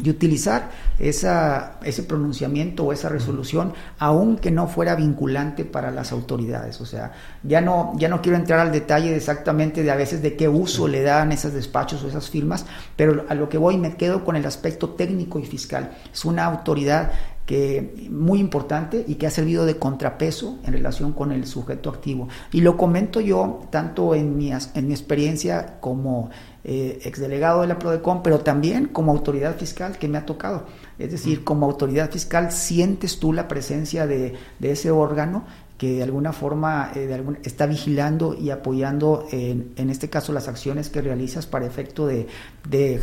[0.02, 6.80] y utilizar esa, ese pronunciamiento o esa resolución, aunque no fuera vinculante para las autoridades.
[6.80, 10.20] O sea, ya no, ya no quiero entrar al detalle de exactamente de a veces
[10.20, 13.78] de qué uso le dan esos despachos o esas firmas, pero a lo que voy
[13.78, 15.96] me quedo con el aspecto técnico y fiscal.
[16.12, 17.12] Es una autoridad
[17.46, 22.28] que muy importante y que ha servido de contrapeso en relación con el sujeto activo.
[22.52, 26.30] Y lo comento yo tanto en mi, en mi experiencia como
[26.64, 30.66] eh, exdelegado de la PRODECON, pero también como autoridad fiscal que me ha tocado.
[30.98, 35.44] Es decir, como autoridad fiscal sientes tú la presencia de, ese órgano
[35.78, 40.88] que de alguna forma eh, está vigilando y apoyando, en, en, este caso, las acciones
[40.88, 42.26] que realizas para efecto de,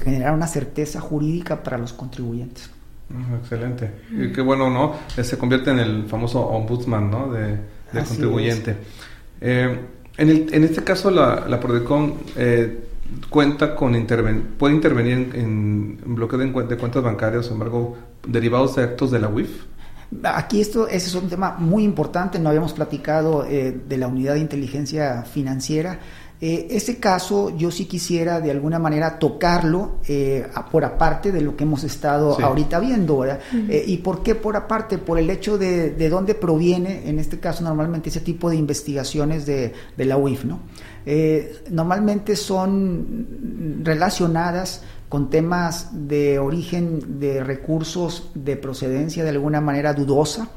[0.04, 2.70] generar una certeza jurídica para los contribuyentes.
[3.42, 3.92] Excelente.
[4.12, 4.96] Y qué bueno, ¿no?
[5.18, 7.32] Eh, se convierte en el famoso ombudsman, ¿no?
[7.32, 7.58] De,
[7.92, 8.76] contribuyente.
[9.40, 9.80] en,
[10.18, 12.16] el, en este caso, la, la PRODECON
[13.30, 19.12] cuenta con interven puede intervenir en, bloqueo de, cuentas bancarias, sin embargo, derivados de actos
[19.12, 19.64] de la UIF.
[20.24, 24.36] Aquí esto, ese es un tema muy importante, no habíamos platicado eh, de la unidad
[24.36, 26.00] de inteligencia financiera.
[26.46, 31.56] Eh, ese caso yo sí quisiera de alguna manera tocarlo eh, por aparte de lo
[31.56, 33.40] que hemos estado ahorita viendo, ¿verdad?
[33.70, 34.98] ¿Y por qué por aparte?
[34.98, 39.46] Por el hecho de, de dónde proviene, en este caso normalmente ese tipo de investigaciones
[39.46, 40.60] de, de la UIF, ¿no?
[41.06, 49.94] Eh, normalmente son relacionadas con temas de origen de recursos de procedencia de alguna manera
[49.94, 50.50] dudosa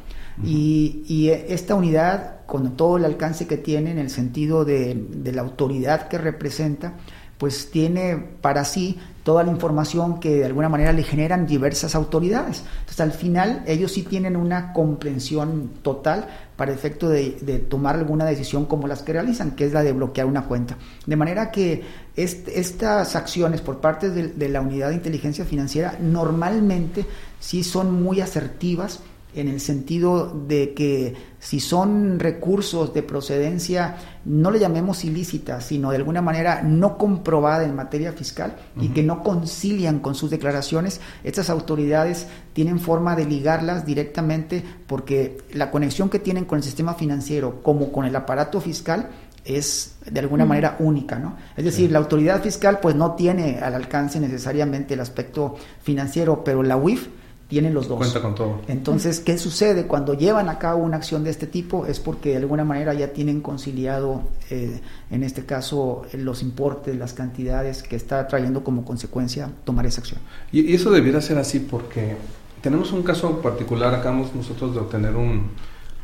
[0.45, 6.09] y, esta unidad con todo el alcance que tiene en el sentido de, la autoridad
[6.09, 6.95] que representa
[7.39, 12.63] pues tiene para sí toda la información que de alguna manera le generan diversas autoridades.
[12.79, 17.33] Entonces, al final, ellos sí tienen una comprensión total para efecto de,
[17.69, 20.79] tomar alguna decisión como las que realizan, que es la de bloquear una cuenta.
[21.05, 21.83] De manera que
[22.17, 27.05] estas acciones por parte de la unidad de inteligencia financiera normalmente
[27.39, 29.01] sí son muy asertivas
[29.37, 35.91] en el sentido de que si son recursos de procedencia, no le llamemos ilícita, sino
[35.91, 41.01] de alguna manera no comprobada en materia fiscal y que no concilian con sus declaraciones,
[41.23, 46.95] estas autoridades tienen forma de ligarlas directamente porque la conexión que tienen con el sistema
[46.95, 49.11] financiero como con el aparato fiscal
[49.45, 51.37] es de alguna manera única, ¿no?
[51.57, 56.63] Es decir, la autoridad fiscal pues no tiene al alcance necesariamente el aspecto financiero, pero
[56.63, 57.09] la UIF
[57.49, 57.99] tienen los dos.
[57.99, 58.61] Cuenta con todo.
[58.67, 59.87] Entonces, ¿qué sucede?
[59.87, 63.13] Cuando llevan a cabo una acción de este tipo es porque de alguna manera ya
[63.13, 64.81] tienen conciliado, eh,
[65.11, 70.21] en este caso, los importes, las cantidades que está trayendo como consecuencia tomar esa acción.
[70.51, 72.17] Y, eso debiera ser así porque
[72.61, 75.51] tenemos un caso particular, acabamos nosotros de obtener un,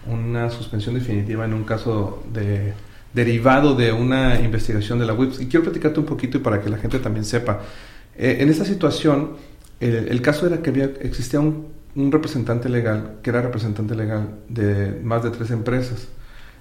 [0.07, 2.72] una suspensión definitiva en un caso de
[3.12, 5.40] derivado de una investigación de la WIPS.
[5.40, 7.61] Y quiero platicarte un poquito y para que la gente también sepa.
[8.16, 9.36] Eh, en esta situación
[9.82, 15.22] el, caso era que había, existía un, representante legal, que era representante legal de más
[15.22, 16.08] de tres empresas.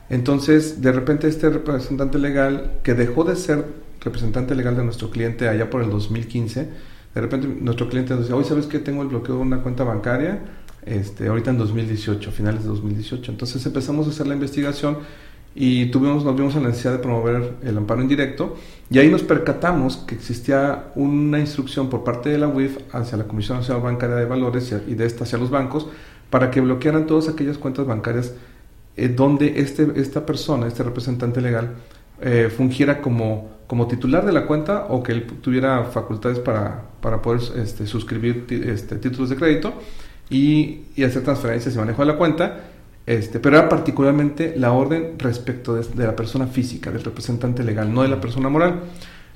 [0.09, 3.63] Entonces, de repente este representante legal, que dejó de ser
[4.01, 6.69] representante legal de nuestro cliente allá por el 2015,
[7.13, 9.83] de repente nuestro cliente nos decía, hoy sabes que tengo el bloqueo de una cuenta
[9.83, 10.39] bancaria,
[10.85, 13.31] este, ahorita en 2018, finales de 2018.
[13.31, 14.97] Entonces empezamos a hacer la investigación
[15.53, 18.55] y tuvimos, nos vimos en la necesidad de promover el amparo indirecto
[18.89, 23.25] y ahí nos percatamos que existía una instrucción por parte de la UIF hacia la
[23.25, 25.87] Comisión Nacional Bancaria de Valores y de esta hacia los bancos
[26.29, 28.33] para que bloquearan todas aquellas cuentas bancarias
[28.95, 31.75] eh, donde este, esta persona, este representante legal,
[32.21, 37.21] eh, fungiera como, como titular de la cuenta o que él tuviera facultades para, para
[37.21, 39.73] poder este, suscribir este, títulos de crédito
[40.29, 42.70] y, y hacer transferencias y manejo de la cuenta
[43.05, 48.03] este, pero era particularmente la orden respecto de, la persona física, del representante legal, no
[48.03, 48.81] de la persona moral.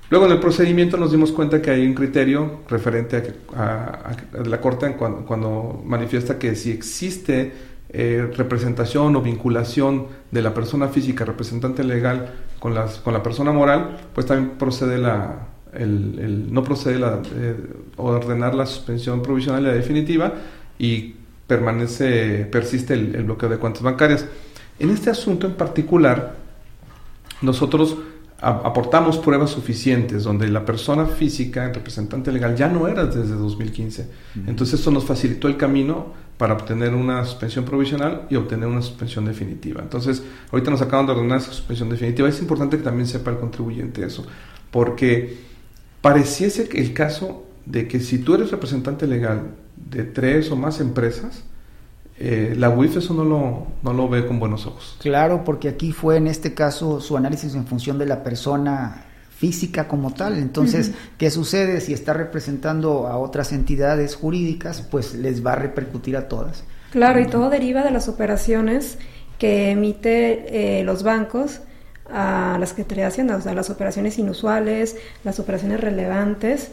[0.10, 4.96] Luego en el procedimiento nos dimos cuenta que hay un criterio referente a, la Corte
[4.96, 7.54] cuando, manifiesta que si existe
[7.90, 13.52] eh, representación o vinculación de la persona física, representante legal, con, las, con la persona
[13.52, 15.48] moral, pues también procede la,
[15.84, 17.56] no procede la, eh,
[17.98, 20.34] ordenar la suspensión provisional y la definitiva
[20.78, 21.16] y
[21.48, 24.26] permanece, persiste el, bloqueo de cuentas bancarias.
[24.80, 26.36] En este asunto en particular,
[27.42, 27.98] nosotros
[28.42, 34.08] aportamos pruebas suficientes donde la persona física, el representante legal, ya no era desde 2015.
[34.48, 39.26] Entonces eso nos facilitó el camino para obtener una suspensión provisional y obtener una suspensión
[39.26, 39.82] definitiva.
[39.82, 40.22] Entonces,
[40.52, 42.28] ahorita nos acaban de ordenar esa suspensión definitiva.
[42.28, 44.26] Es importante que también sepa el contribuyente eso,
[44.70, 45.38] porque
[46.02, 51.44] pareciese el caso de que si tú eres representante legal de tres o más empresas,
[52.18, 54.98] eh, la UIF eso no lo, no lo ve con buenos ojos.
[55.00, 59.06] Claro, porque aquí fue en este caso su análisis en función de la persona
[59.36, 60.38] física como tal.
[60.38, 64.82] Entonces, ¿qué sucede si está representando a otras entidades jurídicas?
[64.82, 66.64] Pues les va a repercutir a todas.
[66.92, 68.98] Claro, y todo deriva de las operaciones
[69.38, 71.60] que emite eh, los bancos
[72.10, 76.72] a la Secretaría de Hacienda, o sea, las operaciones inusuales, las operaciones relevantes.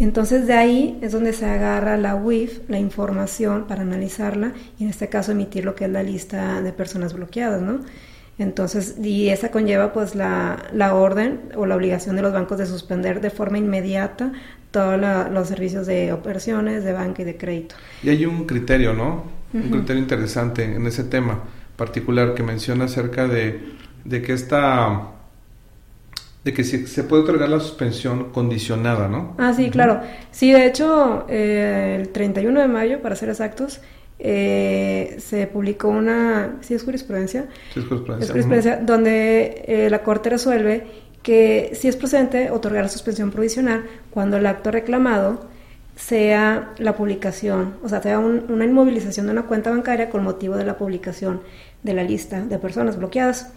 [0.00, 4.90] Entonces de ahí es donde se agarra la WIF, la información para analizarla y en
[4.90, 7.80] este caso emitir lo que es la lista de personas bloqueadas, ¿no?
[8.38, 12.64] Entonces, y esa conlleva pues la, la orden o la obligación de los bancos de
[12.64, 14.32] suspender de forma inmediata
[14.70, 14.98] todos
[15.30, 17.74] los servicios de operaciones, de banca y de crédito.
[18.02, 19.24] Y hay un criterio, ¿no?
[19.52, 21.40] Un criterio interesante en ese tema
[21.76, 23.60] particular que menciona acerca de,
[24.04, 25.19] de que esta
[26.44, 29.34] de que se, puede otorgar la suspensión condicionada, ¿no?
[29.38, 30.00] Ah, sí, claro.
[30.30, 33.80] Sí, de hecho, eh, el 31 de mayo, para ser exactos,
[34.18, 37.46] eh, se publicó una, ¿sí es jurisprudencia?
[37.74, 38.24] Sí, es jurisprudencia.
[38.24, 40.86] Es jurisprudencia, donde eh, la Corte resuelve
[41.22, 45.48] que si es procedente otorgar la suspensión provisional cuando el acto reclamado
[45.94, 50.64] sea la publicación, o sea, sea una inmovilización de una cuenta bancaria con motivo de
[50.64, 51.42] la publicación
[51.82, 53.52] de la lista de personas bloqueadas.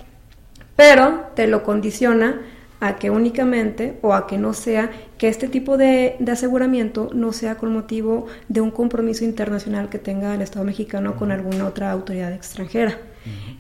[0.76, 2.42] Pero te lo condiciona
[2.80, 7.56] a que únicamente o a que no sea, que este tipo de, aseguramiento no sea
[7.56, 12.34] con motivo de un compromiso internacional que tenga el Estado mexicano con alguna otra autoridad
[12.34, 12.98] extranjera.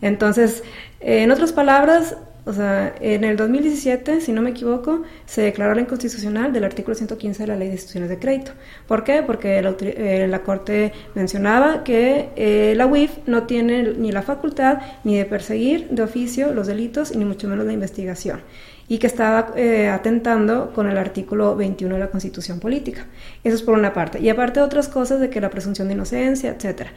[0.01, 0.63] Entonces,
[0.99, 5.81] en otras palabras, o sea, en el 2017, si no me equivoco, se declaró la
[5.81, 8.51] inconstitucional del artículo 115 de la Ley de Instituciones de Crédito.
[8.85, 9.23] ¿Por qué?
[9.25, 15.17] Porque la, eh, Corte mencionaba que eh, la UIF no tiene ni la facultad ni
[15.17, 18.41] de perseguir de oficio los delitos, ni mucho menos la investigación.
[18.87, 23.05] Y que estaba eh, atentando con el artículo 21 de la Constitución Política.
[23.43, 24.19] Eso es por una parte.
[24.19, 26.91] Y aparte otras cosas de que la presunción de inocencia, etcétera.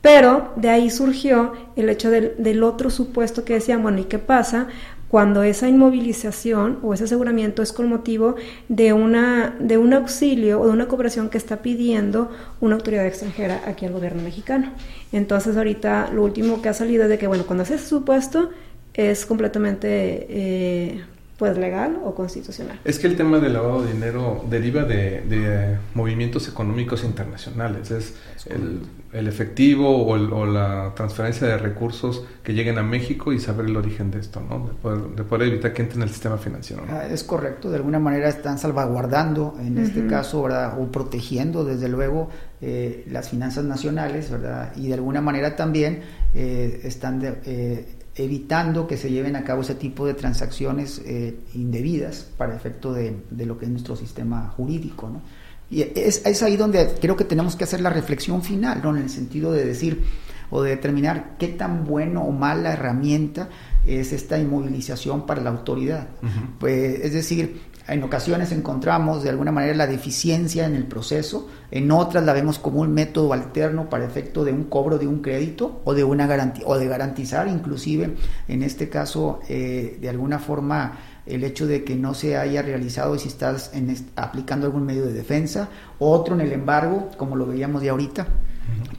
[0.00, 4.18] Pero de ahí surgió el hecho del, del otro supuesto que decían, bueno, ¿y qué
[4.18, 4.68] pasa
[5.12, 8.36] cuando esa inmovilización o ese aseguramiento es con motivo
[8.70, 12.30] de, una, de un auxilio o de una cooperación que está pidiendo
[12.62, 14.72] una autoridad extranjera aquí al gobierno mexicano.
[15.12, 18.48] Entonces ahorita lo último que ha salido es de que, bueno, cuando hace ese supuesto
[18.94, 21.04] es completamente eh,
[21.42, 22.78] pues legal o constitucional.
[22.84, 27.90] Es que el tema del lavado de dinero deriva de, movimientos económicos internacionales.
[27.90, 28.14] Es
[28.46, 34.12] el, efectivo o, la transferencia de recursos que lleguen a México y saber el origen
[34.12, 34.70] de esto, ¿no?
[35.16, 36.84] De poder, evitar que entre en el sistema financiero.
[36.88, 40.80] Ah, es correcto, de alguna manera están salvaguardando, en este caso, ¿verdad?
[40.80, 42.28] O protegiendo, desde luego,
[42.60, 44.72] eh, las finanzas nacionales, ¿verdad?
[44.76, 46.02] Y de alguna manera también
[46.34, 47.18] eh, están...
[47.18, 47.84] De, eh,
[48.14, 53.16] evitando que se lleven a cabo ese tipo de transacciones eh, indebidas para efecto de,
[53.30, 55.08] lo que es nuestro sistema jurídico.
[55.08, 55.22] ¿no?
[55.70, 58.94] Y es, es, ahí donde creo que tenemos que hacer la reflexión final, ¿no?
[58.96, 60.04] en el sentido de decir
[60.50, 63.48] o de determinar qué tan bueno o mala herramienta
[63.86, 66.08] es esta inmovilización para la autoridad.
[66.60, 71.90] Pues, es decir, en ocasiones encontramos de alguna manera la deficiencia en el proceso, en
[71.90, 75.80] otras la vemos como un método alterno para efecto de un cobro de un crédito
[75.84, 78.14] o de una garantía o de garantizar inclusive
[78.48, 83.16] en este caso eh, de alguna forma el hecho de que no se haya realizado
[83.18, 83.72] si estás
[84.16, 85.68] aplicando algún medio de defensa,
[86.00, 88.26] otro en el embargo, como lo veíamos de ahorita,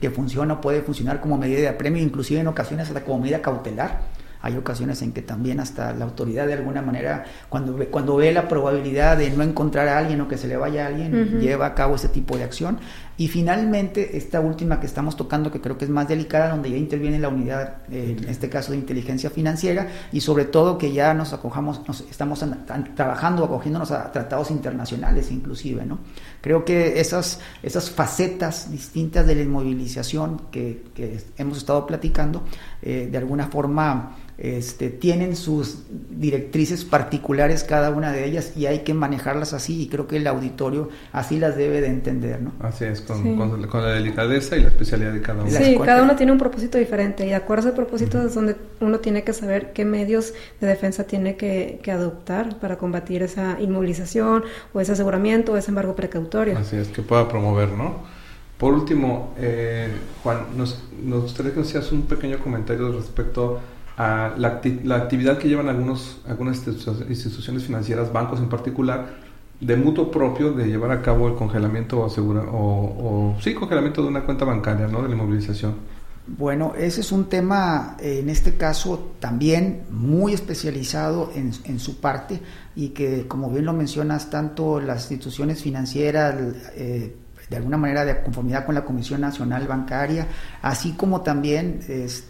[0.00, 4.00] que funciona, puede funcionar como medida de apremio, inclusive en ocasiones hasta como medida cautelar
[4.44, 8.30] hay ocasiones en que también hasta la autoridad de alguna manera, cuando ve, cuando ve
[8.30, 11.64] la probabilidad de no encontrar a alguien o que se le vaya a alguien, lleva
[11.64, 12.78] a cabo ese tipo de acción.
[13.16, 16.76] Y finalmente, esta última que estamos tocando, que creo que es más delicada, donde ya
[16.76, 21.14] interviene la unidad, eh, en este caso de inteligencia financiera, y sobre todo que ya
[21.14, 22.44] nos acojamos, nos estamos
[22.94, 26.00] trabajando, acogiéndonos a tratados internacionales inclusive, ¿no?
[26.42, 32.42] Creo que esas, esas facetas distintas de la inmovilización que, que hemos estado platicando,
[32.82, 38.80] eh, de alguna forma este, tienen sus directrices particulares cada una de ellas y hay
[38.80, 42.52] que manejarlas así y creo que el auditorio así las debe de entender, ¿no?
[42.60, 45.52] Así es, con, la delicadeza y la especialidad de cada uno.
[45.52, 48.56] Sí, cada uno tiene un propósito diferente y de acuerdo a ese propósito es donde
[48.80, 54.42] uno tiene que saber qué medios de defensa tiene que, adoptar para combatir esa inmovilización
[54.72, 56.58] o ese aseguramiento o ese embargo precautorio.
[56.58, 57.98] Así es, que pueda promover, ¿no?
[58.58, 59.90] Por último, eh,
[60.24, 64.60] Juan, nos, nos gustaría que nos hicieras un pequeño comentario respecto a la,
[64.96, 69.14] actividad que llevan algunos, algunas instituciones financieras, bancos en particular,
[69.60, 74.08] de mutuo propio de llevar a cabo el congelamiento o, asegura, o, sí, congelamiento de
[74.08, 75.02] una cuenta bancaria, ¿no?
[75.02, 75.74] De la inmovilización.
[76.26, 82.40] Bueno, ese es un tema, en este caso, también muy especializado en, en, su parte
[82.74, 86.34] y que, como bien lo mencionas, tanto las instituciones financieras,
[86.76, 87.14] eh,
[87.48, 90.26] de alguna manera de conformidad con la Comisión Nacional Bancaria,
[90.62, 91.80] así como también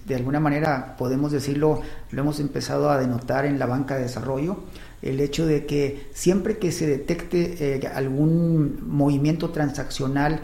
[0.07, 4.65] de alguna manera podemos decirlo, lo hemos empezado a denotar en la banca de desarrollo,
[5.03, 10.41] el hecho de que siempre que se detecte eh, algún movimiento transaccional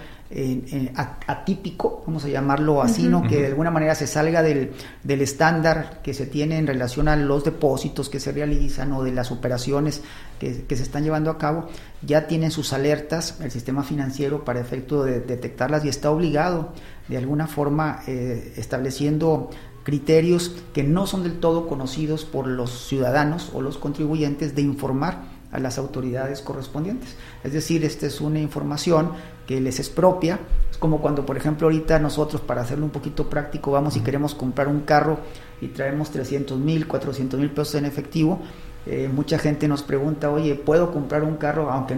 [1.27, 3.27] atípico, vamos a llamarlo así, ¿no?
[3.27, 4.71] que de alguna manera se salga del,
[5.03, 9.11] del, estándar que se tiene en relación a los depósitos que se realizan o de
[9.11, 10.03] las operaciones
[10.39, 11.69] que, se están llevando a cabo,
[12.03, 16.73] ya tienen sus alertas el sistema financiero para efecto de detectarlas y está obligado
[17.09, 19.51] de alguna forma eh, estableciendo
[19.83, 25.41] criterios que no son del todo conocidos por los ciudadanos o los contribuyentes de informar
[25.53, 27.17] a las autoridades correspondientes.
[27.43, 29.13] Es decir, esta es una información
[29.51, 30.39] que les es propia.
[30.71, 34.33] Es como cuando, por ejemplo, ahorita nosotros, para hacerlo un poquito práctico, vamos y queremos
[34.33, 35.19] comprar un carro
[35.61, 38.39] y traemos 300 mil, 400 mil pesos en efectivo.
[38.87, 41.97] Eh, mucha gente nos pregunta, oye, ¿puedo comprar un carro aunque,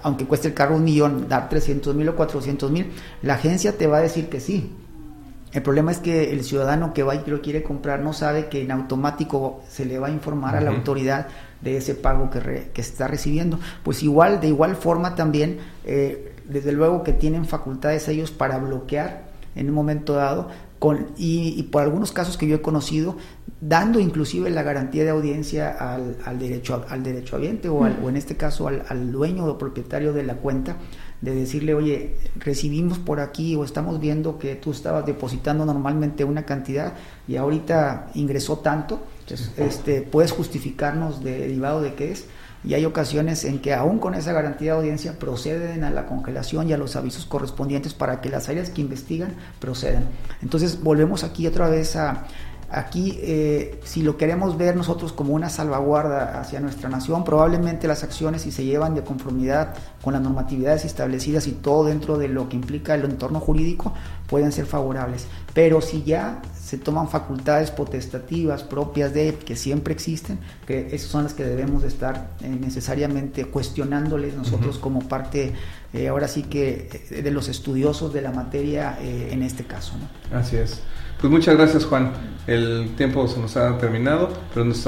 [0.00, 2.92] aunque cueste el carro un millón, dar 300 mil o 400 mil?
[3.20, 4.70] La agencia te va a decir que sí.
[5.50, 8.62] El problema es que el ciudadano que va y lo quiere comprar no sabe que
[8.62, 11.26] en automático se le va a informar a la autoridad
[11.62, 13.58] de ese pago que, que está recibiendo.
[13.82, 19.32] Pues igual, de igual forma también, eh, desde luego que tienen facultades ellos para bloquear
[19.54, 23.16] en un momento dado, con, y, por algunos casos que yo he conocido,
[23.60, 28.36] dando inclusive la garantía de audiencia al, al derecho al derecho o, o en este
[28.36, 30.78] caso al, al dueño o propietario de la cuenta,
[31.20, 36.44] de decirle, oye, recibimos por aquí o estamos viendo que tú estabas depositando normalmente una
[36.44, 36.94] cantidad
[37.28, 39.00] y ahorita ingresó tanto,
[39.56, 42.26] este, puedes justificarnos de derivado de qué es.
[42.64, 46.68] Y hay ocasiones en que aún con esa garantía de audiencia proceden a la congelación
[46.68, 50.04] y a los avisos correspondientes para que las áreas que investigan procedan.
[50.42, 52.26] Entonces volvemos aquí otra vez a,
[52.74, 58.02] Aquí, eh, si lo queremos ver nosotros como una salvaguarda hacia nuestra nación, probablemente las
[58.02, 62.48] acciones, si se llevan de conformidad con las normatividades establecidas y todo dentro de lo
[62.48, 63.92] que implica el entorno jurídico,
[64.26, 65.26] pueden ser favorables.
[65.52, 71.24] Pero si ya se toman facultades potestativas propias de que siempre existen, que esas son
[71.24, 75.52] las que debemos de estar eh, necesariamente cuestionándoles nosotros como parte,
[75.92, 76.88] eh, ahora sí que,
[77.22, 79.92] de los estudiosos de la materia en este caso.
[80.32, 80.80] Así es.
[81.22, 82.10] Pues muchas gracias Juan.
[82.48, 84.84] El tiempo se nos ha terminado, pero nos,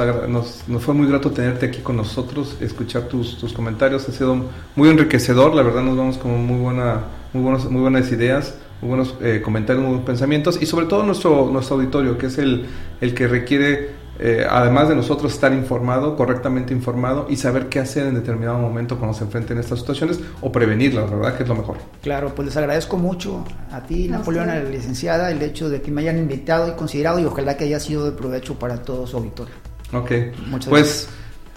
[0.66, 4.08] nos, fue muy grato tenerte aquí con nosotros, escuchar tus, tus, comentarios.
[4.08, 8.10] Ha sido muy enriquecedor, la verdad nos vamos con muy, buena, muy, buenos, muy buenas
[8.10, 12.26] ideas, muy buenos eh, comentarios, muy buenos pensamientos y sobre todo nuestro, nuestro auditorio, que
[12.26, 12.66] es el,
[13.00, 18.06] el que requiere eh, además de nosotros estar informado, correctamente informado y saber qué hacer
[18.06, 21.36] en determinado momento cuando se enfrenten estas situaciones o prevenirlas, ¿verdad?
[21.36, 21.76] Que es lo mejor.
[22.02, 25.90] Claro, pues les agradezco mucho a ti, Napoleón, a la licenciada, el hecho de que
[25.90, 29.16] me hayan invitado y considerado y ojalá que haya sido de provecho para todos su
[29.16, 29.54] auditorio.
[29.92, 30.10] Ok,
[30.46, 31.08] Muchas pues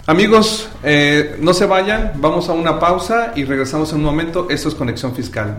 [0.06, 4.48] amigos, eh, no se vayan, vamos a una pausa y regresamos en un momento.
[4.50, 5.58] Esto es Conexión Fiscal.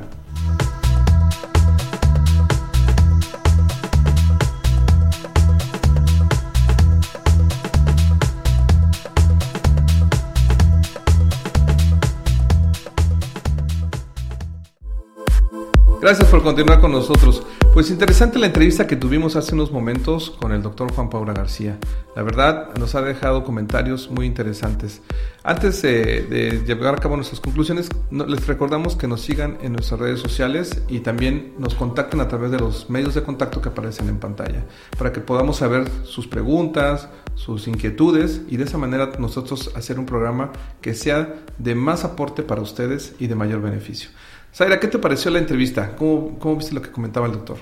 [16.09, 17.43] Gracias por continuar con nosotros.
[17.71, 21.77] Pues interesante la entrevista que tuvimos hace unos momentos con el doctor Juan Paula García.
[22.15, 25.03] La verdad nos ha dejado comentarios muy interesantes.
[25.43, 30.19] Antes de, llevar a cabo nuestras conclusiones, les recordamos que nos sigan en nuestras redes
[30.19, 34.17] sociales y también nos contacten a través de los medios de contacto que aparecen en
[34.17, 34.65] pantalla
[34.97, 40.07] para que podamos saber sus preguntas, sus inquietudes y de esa manera nosotros hacer un
[40.07, 44.09] programa que sea de más aporte para ustedes y de mayor beneficio.
[44.53, 45.95] Zaira, ¿qué te pareció la entrevista?
[45.95, 47.57] ¿Cómo, ¿Cómo viste lo que comentaba el doctor?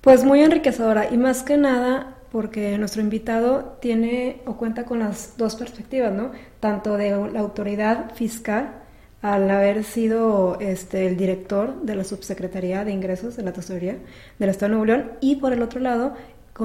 [0.00, 5.36] Pues muy enriquecedora y más que nada porque nuestro invitado tiene o cuenta con las
[5.36, 6.32] dos perspectivas, ¿no?
[6.60, 8.82] Tanto de la autoridad fiscal
[9.20, 13.98] al haber sido este, el director de la Subsecretaría de Ingresos de la Tesorería
[14.38, 16.14] del Estado de Nuevo León y por el otro lado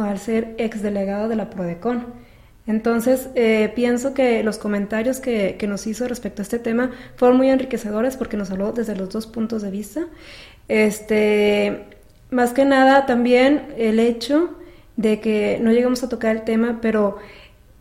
[0.02, 2.06] al ser exdelegado de la PRODECON.
[2.68, 7.38] Entonces, eh, pienso que los comentarios que, que, nos hizo respecto a este tema fueron
[7.38, 10.08] muy enriquecedores porque nos habló desde los dos puntos de vista.
[10.68, 11.86] Este,
[12.30, 14.50] más que nada, también el hecho
[14.98, 17.18] de que no llegamos a tocar el tema, pero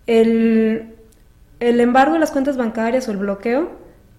[0.06, 0.94] el,
[1.58, 3.72] el embargo de las cuentas bancarias o el bloqueo,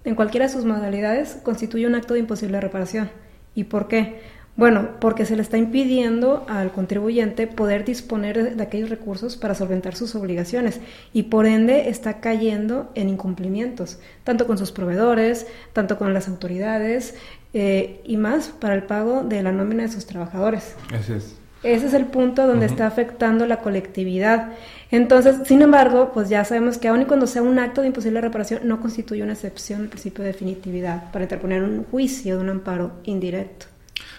[0.03, 3.09] en cualquiera de sus modalidades, constituye un acto de imposible reparación.
[3.55, 4.19] ¿Y por qué?
[4.57, 9.95] Bueno, porque se le está impidiendo al contribuyente poder disponer de, aquellos recursos para solventar
[9.95, 10.81] sus obligaciones
[11.13, 17.13] y por ende está cayendo en incumplimientos, tanto con sus proveedores, tanto con las autoridades
[17.53, 20.75] eh, y más para el pago de la nómina de sus trabajadores.
[20.91, 21.37] es.
[21.61, 24.53] Ese es el punto donde está afectando la colectividad.
[24.89, 28.21] Entonces, sin embargo, pues ya sabemos que aun y cuando sea un acto de imposible
[28.21, 32.49] reparación, no constituye una excepción del principio de definitividad para interponer un juicio de un
[32.49, 33.67] amparo indirecto.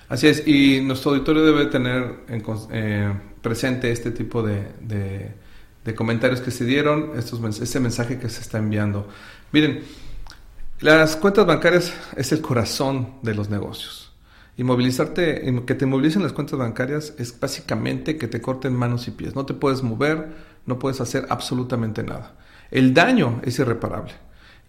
[0.08, 2.20] Así es, y nuestro auditorio debe tener
[2.72, 8.40] eh, presente este tipo de, de, comentarios que se dieron, estos, este mensaje que se
[8.42, 9.08] está enviando.
[9.52, 9.82] Miren,
[10.80, 14.12] las cuentas bancarias es el corazón de los negocios.
[14.56, 19.12] Y movilizarte, que te movilicen las cuentas bancarias es básicamente que te corten manos y
[19.12, 19.34] pies.
[19.34, 20.34] No te puedes mover,
[20.66, 22.34] no puedes hacer absolutamente nada.
[22.70, 24.12] El daño es irreparable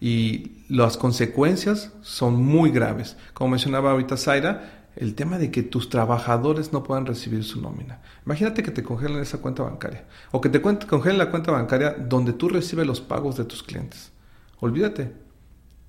[0.00, 3.16] y las consecuencias son muy graves.
[3.34, 8.00] Como mencionaba ahorita Zaira, el tema de que tus trabajadores no puedan recibir su nómina.
[8.26, 12.34] Imagínate que te congelen esa cuenta bancaria o que te congelen la cuenta bancaria donde
[12.34, 14.12] tú recibes los pagos de tus clientes.
[14.60, 15.12] Olvídate.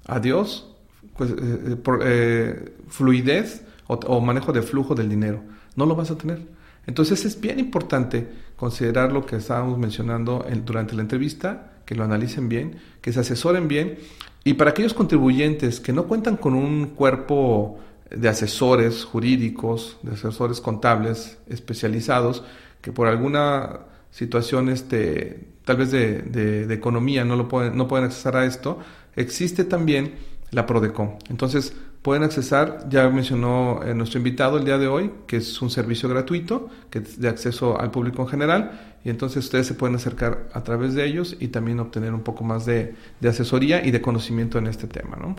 [0.05, 0.74] Adiós,
[1.18, 5.43] pues, eh, eh, eh, fluidez o, manejo de flujo del dinero.
[5.76, 6.47] No lo vas a tener.
[6.88, 12.47] Entonces es bien importante considerar lo que estábamos mencionando durante la entrevista, que lo analicen
[12.47, 13.97] bien, que se asesoren bien
[14.45, 17.80] y para aquellos contribuyentes que no cuentan con un cuerpo
[18.16, 22.43] de asesores jurídicos, de asesores contables especializados,
[22.82, 23.82] que por alguna
[24.12, 28.80] situación este, tal vez de, de, economía no, lo pueden, no pueden accesar a esto,
[29.16, 30.16] existe también
[30.51, 31.18] la PRODECOM.
[31.30, 35.70] Entonces, pueden accesar, ya mencionó eh, nuestro invitado el día de hoy, que es un
[35.70, 39.95] servicio gratuito, que es de acceso al público en general, y entonces ustedes se pueden
[39.95, 43.91] acercar a través de ellos y también obtener un poco más de, de asesoría y
[43.91, 45.18] de conocimiento en este tema.
[45.20, 45.36] ¿no?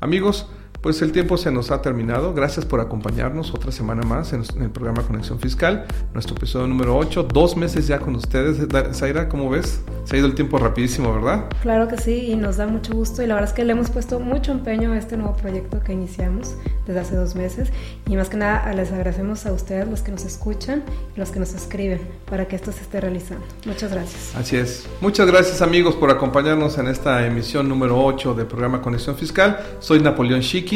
[0.00, 0.48] Amigos,
[0.82, 2.32] Pues el tiempo se nos ha terminado.
[2.34, 7.24] Gracias por acompañarnos otra semana más en, el programa Conexión Fiscal, nuestro episodio número 8.
[7.24, 8.58] Dos meses ya con ustedes.
[8.92, 9.80] Zaira, ¿cómo ves?
[10.04, 11.46] Se ha ido el tiempo rapidísimo, ¿verdad?
[11.62, 13.24] Claro que sí, y nos da mucho gusto.
[13.24, 15.92] Y la verdad es que le hemos puesto mucho empeño a este nuevo proyecto que
[15.92, 16.54] iniciamos
[16.86, 17.70] desde hace dos meses.
[18.06, 20.84] Y más que nada les agradecemos a ustedes, los que nos escuchan
[21.16, 22.00] y los que nos escriben,
[22.30, 23.44] para que esto se esté realizando.
[23.66, 24.32] Muchas gracias.
[24.36, 24.88] Así es.
[25.00, 29.58] Muchas gracias, amigos, por acompañarnos en esta emisión número 8 del programa Conexión Fiscal.
[29.80, 30.67] Soy Napoleón Chic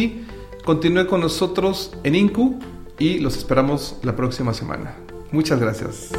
[0.65, 2.59] Continúe con nosotros en INCU
[2.99, 4.95] y los esperamos la próxima semana.
[5.33, 6.11] Muchas gracias.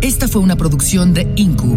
[0.00, 1.76] Esta fue una producción de INCU.